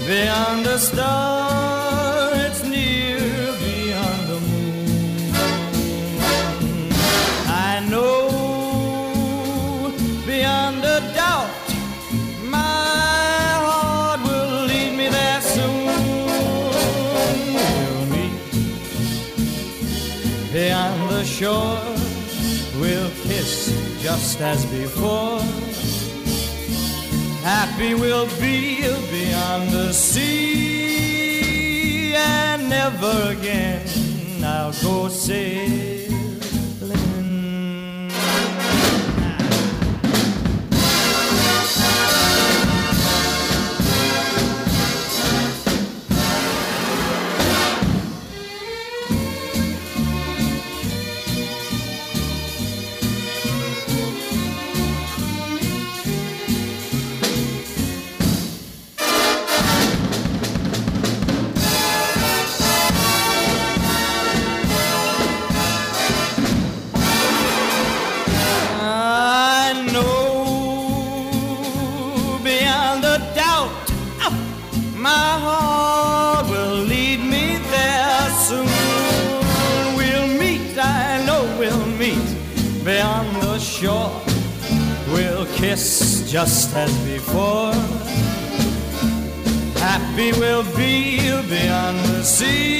[0.06, 3.18] beyond the star, it's near
[3.60, 5.30] beyond the moon.
[7.46, 8.22] I know
[10.26, 11.68] beyond a doubt
[12.44, 12.86] my
[13.66, 15.86] heart will lead me there soon.
[17.54, 18.40] We'll meet
[20.50, 21.78] beyond the shore,
[22.80, 23.52] we'll kiss
[24.00, 25.57] just as before.
[27.48, 31.34] Happy we'll be beyond the sea,
[32.14, 33.86] and never again
[34.44, 36.07] I'll go sailing.
[86.48, 87.74] just as before.
[89.78, 92.77] Happy we'll be beyond the sea.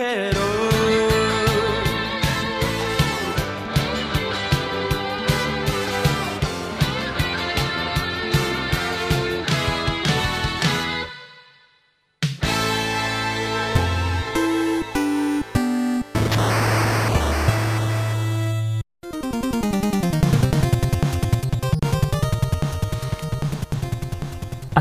[0.00, 0.57] A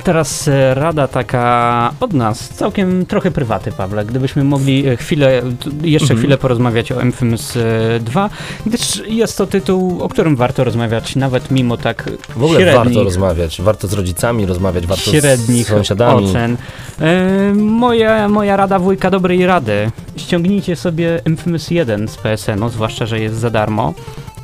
[0.08, 4.06] teraz e, rada taka od nas, całkiem trochę prywaty, Pawle.
[4.06, 6.20] Gdybyśmy mogli e, chwilę, t- jeszcze Mhm.
[6.20, 8.30] chwilę porozmawiać o Infamous e, 2,
[8.66, 13.04] gdyż jest to tytuł, o którym warto rozmawiać, nawet mimo tak W ogóle średnich, warto
[13.04, 16.26] rozmawiać, warto z rodzicami rozmawiać, warto średnich z sąsiadami.
[16.30, 16.58] ocen.
[17.02, 19.92] E, moja, moja rada wujka dobrej rady.
[20.18, 23.94] Ściągnijcie sobie Infamous 1 z PSN-u, zwłaszcza, że jest za darmo.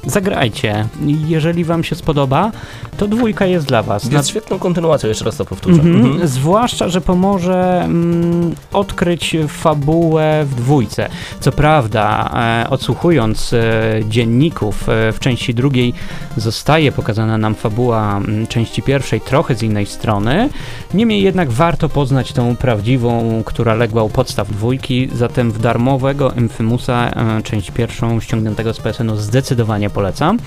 [0.06, 0.88] Zagrajcie.
[1.28, 2.52] Jeżeli wam się spodoba,
[2.98, 4.12] to dwójka jest dla was.
[4.12, 5.82] Jest świetną kontynuacją, jeszcze raz to powtórzę.
[5.82, 6.06] Mhm.
[6.06, 6.28] Mhm.
[6.28, 11.10] Zwłaszcza, że pomoże mm, odkryć fabułę w dwójce.
[11.40, 12.32] Co prawda,
[12.64, 15.94] e, odsłuchując e, dzienników e, w części drugiej,
[16.38, 20.50] zostaje pokazana nam fabuła mm, części pierwszej trochę z innej strony.
[20.94, 25.10] Niemniej jednak warto poznać tą prawdziwą, która legła u podstaw dwójki.
[25.16, 30.40] Zatem w darmowego Infimusa, e, część pierwszą ściągniętego z PSN-u, zdecydowanie polecam.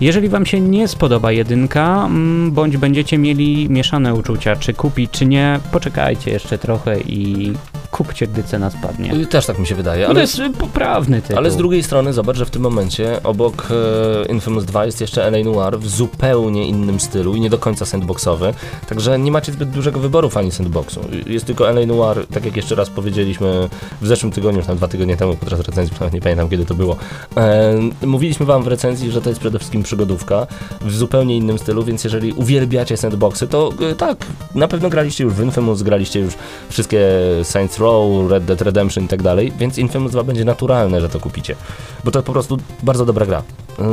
[0.00, 5.26] Jeżeli Wam się nie spodoba jedynka, mm, bądź będziecie mieli mieszane uczucia, czy kupić, czy
[5.26, 7.52] nie, poczekajcie jeszcze trochę i
[7.90, 9.14] kupcie, gdy cena spadnie.
[9.14, 11.36] Y, Też tak mi się wydaje, Ale ale, to jest y, poprawny tytuł.
[11.38, 15.24] ale z drugiej strony zobacz, że w tym momencie obok e, Infamous 2 jest jeszcze
[15.30, 18.54] LA Noir w zupełnie innym stylu i nie do końca sandboxowy,
[18.88, 21.00] także nie macie zbyt dużego wyboru fani sandboxu.
[21.26, 23.68] Y, Jest tylko LA Noir, tak jak jeszcze raz powiedzieliśmy
[24.00, 26.96] w zeszłym tygodniu, już tam dwa tygodnie temu podczas recenzji, nie pamiętam kiedy to było.
[27.36, 27.74] E,
[28.06, 30.46] mówiliśmy wam w recenzji, że to jest przede wszystkim przygodówka
[30.80, 35.34] w zupełnie innym stylu, więc jeżeli uwielbiacie sandboxy, to e, tak, na pewno graliście już
[35.34, 36.34] w Infamous, graliście już
[36.68, 37.00] wszystkie
[37.42, 41.20] Saints Row, Red Dead Redemption i tak dalej, więc Infamous 2 będzie naturalne, że to
[41.20, 41.56] kupicie,
[42.04, 43.42] bo to po prostu bardzo dobra gra,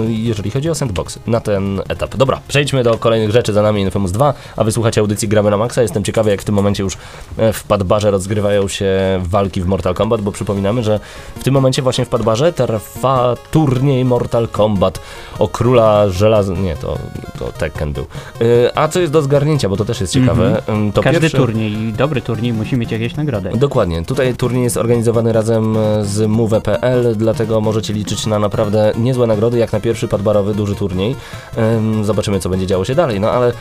[0.08, 2.16] jeżeli chodzi o sandboxy, na ten etap.
[2.16, 5.82] Dobra, przejdźmy do kolejnych rzeczy, za nami Infamous 2, a wysłuchacie audycji Gramy na Maxa,
[5.82, 6.98] jestem ciekawy jak w tym momencie już
[7.38, 8.88] e, w Padbarze rozgrywają się
[9.24, 11.00] walki w Mortal Kombat, bo przypominamy, że
[11.40, 15.00] w tym momencie właśnie w Padbarze trwa turniej Mortal Kombat
[15.40, 16.98] o króla żelaza, nie, to,
[17.40, 18.06] to Tekken był.
[18.42, 21.38] E, A co jest do zgarnięcia, bo to też jest ciekawe, em, to Każdy pierwszy...
[21.38, 23.50] turniej, dobry turniej musi mieć jakieś nagrody.
[23.56, 24.06] Dokładnie.
[24.06, 29.58] Tutaj turniej jest organizowany razem e, z Move.pl, dlatego możecie liczyć na naprawdę niezłe nagrody,
[29.58, 31.16] jak na pierwszy padbarowy duży turniej.
[31.78, 33.20] Ym, Zobaczymy, co będzie działo się dalej.
[33.20, 33.54] No ale e,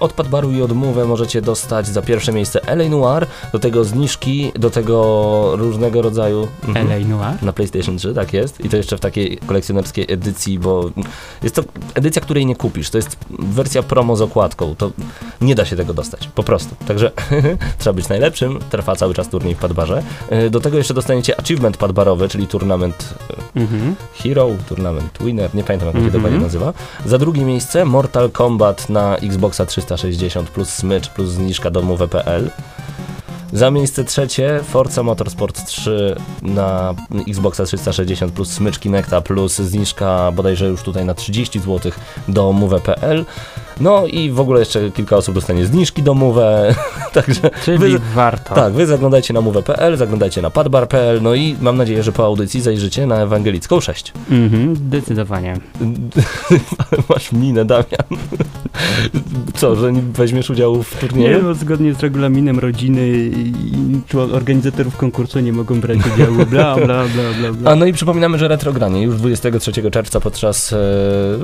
[0.00, 4.52] od padbaru i od Move możecie dostać za pierwsze miejsce LA Noir, do tego zniżki,
[4.54, 6.48] do tego różnego rodzaju...
[6.68, 6.86] Mhm.
[6.86, 7.42] LA Noir.
[7.42, 8.64] Na PlayStation 3, tak jest.
[8.64, 10.90] I to jeszcze w takiej kolekcjonerskiej edycji, bo
[11.42, 11.62] jest to
[11.94, 12.90] edycja, której nie kupisz.
[12.90, 14.74] To jest wersja promo z okładką.
[14.78, 14.90] To
[15.40, 16.76] nie da się tego dostać, po prostu.
[16.86, 17.10] Także
[17.78, 18.58] trzeba być najlepszym.
[18.70, 20.02] Trwa cały czas turniej w Padbarze.
[20.30, 23.94] E, Do tego jeszcze dostaniecie achievement padbarowy, czyli turnament e, Mhm.
[24.14, 26.22] Hero, turnament Winner, nie pamiętam jak on się Mhm.
[26.22, 26.72] dokładnie nazywa.
[27.06, 32.50] Za drugie miejsce Mortal Kombat na Xboxa 360 plus smycz plus zniżka do move.pl.
[33.52, 36.94] Za miejsce trzecie Forza Motorsport 3 na
[37.28, 41.92] Xboxa 360 plus smycz Kinecta plus zniżka bodajże już tutaj na 30 zł
[42.28, 43.24] do move.pl.
[43.80, 46.36] No i w ogóle jeszcze kilka osób dostanie zniżki do move,
[47.14, 48.54] także Czyli wy, warto.
[48.54, 52.60] tak, wy zaglądajcie na move.pl, zaglądajcie na padbar.pl, no i mam nadzieję, że po audycji
[52.60, 54.12] zajrzycie na Ewangelicką 6.
[54.30, 55.56] Mhm, zdecydowanie.
[57.08, 58.06] Masz minę, Damian.
[59.54, 61.42] Co, że nie weźmiesz udziału w Nie, turnieju?
[61.42, 63.52] no, zgodnie z regulaminem rodziny i
[64.32, 67.04] organizatorów konkursu nie mogą brać udziału, bla, bla, bla,
[67.40, 67.70] bla, bla.
[67.70, 70.76] A no i przypominamy, że retrogranie już 23 czerwca podczas, e,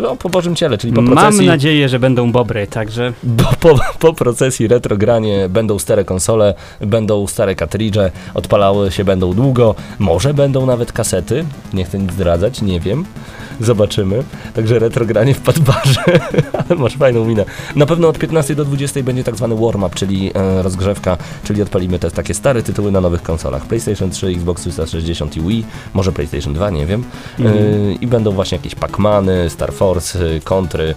[0.02, 3.78] no, po Bożym Ciele, czyli po Mam procesji, nadzieję, że będą bobry, także bo, po,
[3.98, 10.66] po procesji retrogranie będą stare konsole, będą stare kartridże, odpalały się będą długo, może będą
[10.66, 13.04] nawet kasety, nie chcę nic zdradzać, nie wiem.
[13.60, 14.22] Zobaczymy.
[14.54, 16.00] Także retrogranie w Padbarze,
[16.68, 17.44] ale masz fajną minę.
[17.76, 21.98] Na pewno od 15 do 20 będzie tak zwany warm-up, czyli e, rozgrzewka, czyli odpalimy
[21.98, 23.66] te takie stare tytuły na nowych konsolach.
[23.66, 27.04] PlayStation 3, Xbox 360 i Wii, może PlayStation 2, nie wiem.
[27.40, 30.94] E, I będą właśnie jakieś Pac-Many, Star Force, kontry.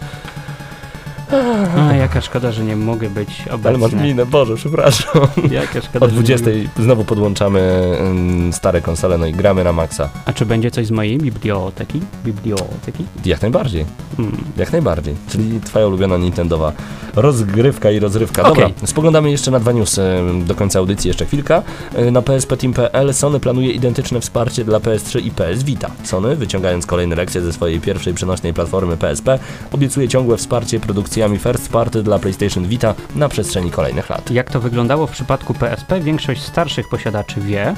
[1.31, 3.69] A, jaka szkoda, że nie mogę być obecny.
[3.69, 5.21] Ale masz minę, Boże, przepraszam.
[5.51, 7.59] Jaka szkoda, O że nie 20 mogę- znowu podłączamy
[8.01, 10.09] ym, stare konsole, no i gramy na maksa.
[10.25, 12.01] A czy będzie coś z mojej biblioteki?
[12.25, 13.05] Biblioteki?
[13.25, 13.85] Jak najbardziej,
[14.17, 14.37] Hmm.
[14.57, 15.15] jak najbardziej.
[15.29, 16.71] Czyli twoja ulubiona Nintendowa
[17.15, 18.43] rozgrywka i rozrywka.
[18.43, 21.63] Dobra, spoglądamy jeszcze na dwa newsy ym, do końca audycji, jeszcze chwilka.
[21.99, 25.89] Y, Na PSP.Team.pl Sony planuje identyczne wsparcie dla PS3 i PS Vita.
[26.03, 29.39] Sony, wyciągając kolejne lekcje ze swojej pierwszej przenośnej platformy PSP,
[29.71, 30.79] obiecuje ciągłe wsparcie
[31.17, 34.31] produkcjami first party dla PlayStation Vita na przestrzeni kolejnych lat.
[34.31, 37.75] Jak to wyglądało w przypadku PSP, większość starszych posiadaczy wie,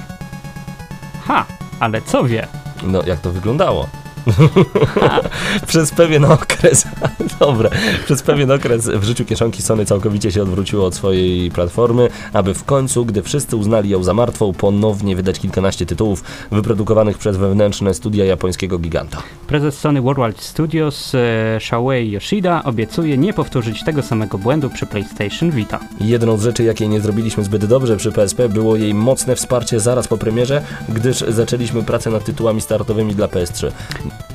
[1.25, 1.45] Ha,
[1.79, 2.47] ale co wie?
[2.83, 3.87] No, jak to wyglądało?
[5.67, 6.85] Przez pewien okres,
[7.39, 7.69] dobra,
[8.05, 12.63] przez pewien okres w życiu kieszonki Sony całkowicie się odwróciło od swojej platformy, aby w
[12.63, 18.25] końcu, gdy wszyscy uznali ją za martwą, ponownie wydać kilkanaście tytułów wyprodukowanych przez wewnętrzne studia
[18.25, 19.23] japońskiego giganta.
[19.47, 25.51] Prezes Sony Worldwide Studios e, Shuei Yoshida obiecuje nie powtórzyć tego samego błędu przy PlayStation
[25.51, 25.79] Vita.
[26.01, 30.07] Jedną z rzeczy, jakiej nie zrobiliśmy zbyt dobrze przy PSP, było jej mocne wsparcie zaraz
[30.07, 33.71] po premierze, gdyż zaczęliśmy pracę nad tytułami startowymi dla PS3.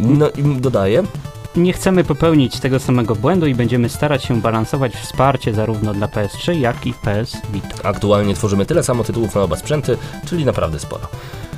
[0.00, 1.02] No i dodaję,
[1.56, 6.52] Nie chcemy popełnić tego samego błędu i będziemy starać się balansować wsparcie zarówno dla PS3,
[6.52, 7.88] jak i PS Vita.
[7.88, 9.96] aktualnie tworzymy tyle samo tytułów na oba sprzęty,
[10.26, 11.08] czyli naprawdę sporo.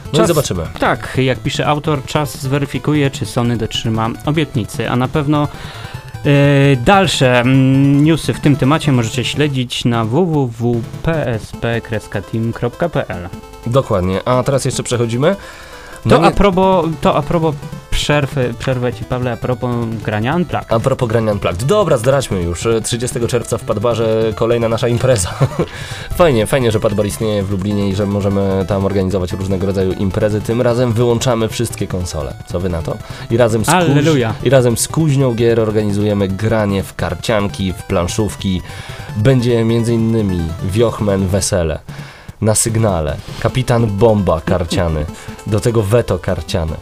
[0.04, 0.62] No i Czas- zobaczymy.
[0.78, 5.48] Tak, jak pisze autor, czas zweryfikuje, czy Sony dotrzyma obietnicy, a na pewno
[6.24, 10.04] e, dalsze mm, newsy w tym temacie możecie śledzić na
[12.04, 13.28] www.psp-team.pl.
[13.66, 15.36] Dokładnie, a teraz jeszcze przechodzimy.
[16.08, 17.54] To, No nie- a propos, to a propos
[17.90, 19.70] przerwy, przerwę ci Pawle, a propos
[20.04, 20.72] grania Unplugged.
[20.72, 21.64] A propos grania Unplugged.
[21.64, 22.66] Dobra, zdradźmy już.
[22.84, 25.34] 30 czerwca w Padbarze kolejna nasza impreza.
[26.18, 30.40] fajnie, fajnie, że Padbar istnieje w Lublinie i że możemy tam organizować różnego rodzaju imprezy.
[30.40, 32.34] Tym razem wyłączamy wszystkie konsole.
[32.46, 32.96] Co wy na to?
[33.30, 34.04] I razem z, kuź...
[34.44, 38.62] I razem z kuźnią gier organizujemy granie w karcianki, w planszówki.
[39.16, 40.48] Będzie m.in.
[40.64, 41.78] Wiochmen Wesele.
[42.40, 43.16] Na sygnale.
[43.40, 45.06] Kapitan Bomba karciany.
[45.46, 46.76] Do tego Veto karciane.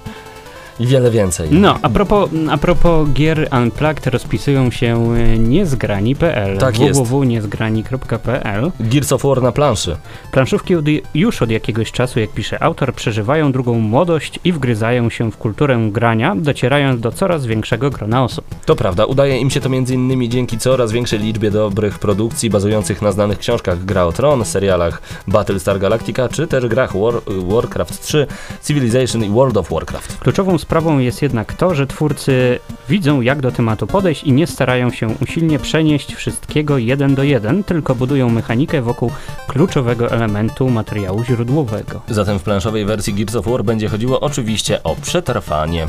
[0.81, 1.49] I wiele więcej.
[1.51, 9.23] No, a propos, a propos gier Unplugged rozpisują się e, niezgrani.pl Tak www.niezgrani.pl Gears of
[9.23, 9.97] War na planszy.
[10.33, 15.31] Planszówki od, już od jakiegoś czasu, jak pisze autor, przeżywają drugą młodość i wgryzają się
[15.31, 18.45] w kulturę grania, docierając do coraz większego grona osób.
[18.67, 20.31] To prawda, udaje im się to m.in.
[20.31, 25.79] dzięki coraz większej liczbie dobrych produkcji bazujących na znanych książkach Gra o Tron, serialach Battlestar
[25.79, 27.15] Galactica, czy też grach War,
[27.49, 28.27] Warcraft 3,
[28.67, 30.19] Civilization i World of Warcraft.
[30.19, 32.59] Kluczową sprawą jest jednak to, że twórcy
[32.89, 37.65] widzą, jak do tematu podejść i nie starają się usilnie przenieść wszystkiego jeden do jeden,
[37.65, 39.11] tylko budują mechanikę wokół
[39.49, 42.01] kluczowego elementu materiału źródłowego.
[42.09, 45.87] Zatem w planszowej wersji Gears of War będzie chodziło oczywiście o przetrwanie.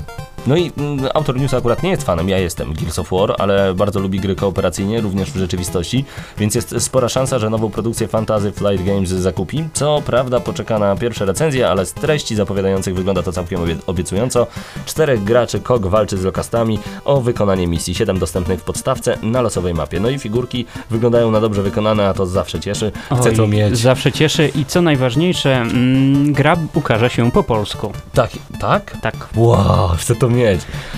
[0.47, 3.73] No i mm, autor newsa akurat nie jest fanem, ja jestem Gears of War, ale
[3.73, 6.05] bardzo lubi gry kooperacyjnie, również w rzeczywistości,
[6.37, 9.63] więc jest spora szansa, że nową produkcję Fantasy Flight Games zakupi.
[9.73, 14.47] Co prawda poczeka na pierwsze recenzje, ale z treści zapowiadających wygląda to całkiem obie- obiecująco.
[14.85, 19.73] Czterech graczy KOG walczy z lokastami o wykonanie misji, siedem dostępnych w podstawce na losowej
[19.73, 19.99] mapie.
[19.99, 22.91] No i figurki wyglądają na dobrze wykonane, a to zawsze cieszy.
[23.19, 23.77] Chcę Oj, to mieć.
[23.77, 27.91] Zawsze cieszy i co najważniejsze, mm, gra ukaże się po polsku.
[28.13, 28.29] Tak,
[28.59, 28.97] tak?
[29.01, 29.15] Tak.
[29.35, 30.34] Wow, chcę to mieć.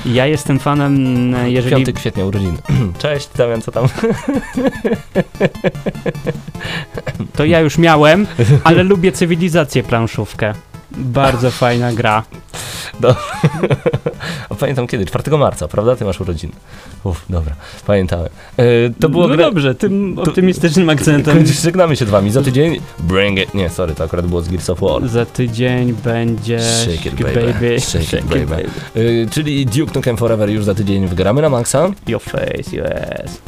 [0.05, 2.57] Ja jestem fanem, mm, jeżeli 5 kwietnia urodziny.
[2.99, 3.87] Cześć, Damian, co tam?
[7.35, 8.27] to ja już miałem,
[8.63, 10.53] ale lubię cywilizację planszówkę.
[10.97, 12.23] Bardzo fajna gra.
[14.59, 15.05] Pamiętam kiedy?
[15.05, 15.95] 4 marca, prawda?
[15.95, 16.53] Ty masz urodziny.
[17.03, 17.55] Uff, dobra,
[17.87, 18.29] pamiętamy.
[18.57, 18.63] E,
[18.99, 19.45] to było no gra...
[19.45, 21.45] dobrze, tym optymistycznym akcentem.
[21.45, 22.31] Żegnamy się z wami.
[22.31, 23.53] Za tydzień Bring It.
[23.53, 25.07] Nie, sorry, to akurat było z Gears of War.
[25.07, 27.79] Za tydzień będzie Shake it, baby.
[27.79, 28.65] Shake it, baby.
[28.95, 31.89] E, czyli Duke Nukem Forever już za tydzień w Gramy na Maxa.
[32.07, 33.41] Your face, yes.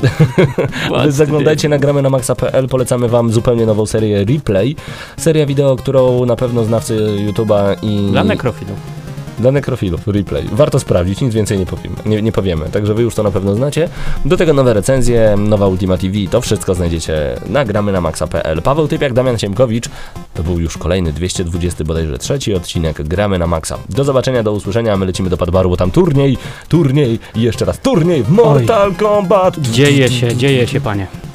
[1.20, 4.76] Zaglądajcie na gramy na maxa.pl, polecamy wam zupełnie nową serię Replay.
[5.18, 8.12] Seria wideo, którą na pewno znawcy YouTube'a i...
[8.12, 9.00] Dla nekrofilów.
[9.40, 10.44] Dla nekrofilów, replay.
[10.52, 13.56] Warto sprawdzić, nic więcej nie powiemy, nie, nie powiemy, także wy już to na pewno
[13.56, 13.90] znacie.
[14.26, 18.62] Do tego nowe recenzje, nowa Ultima TV, to wszystko znajdziecie na gramy na maxa.pl.
[18.62, 19.90] Paweł Typiak, Damian Siemkowicz,
[20.34, 23.78] to był już kolejny 220 bodajże trzeci odcinek Gramy na Maxa.
[23.90, 26.38] Do zobaczenia, do usłyszenia, my lecimy do Padbaru, bo tam turniej,
[26.70, 29.60] turniej i jeszcze raz turniej w Mortal Kombat.
[29.60, 31.29] Dzieje się, dzieje się, panie.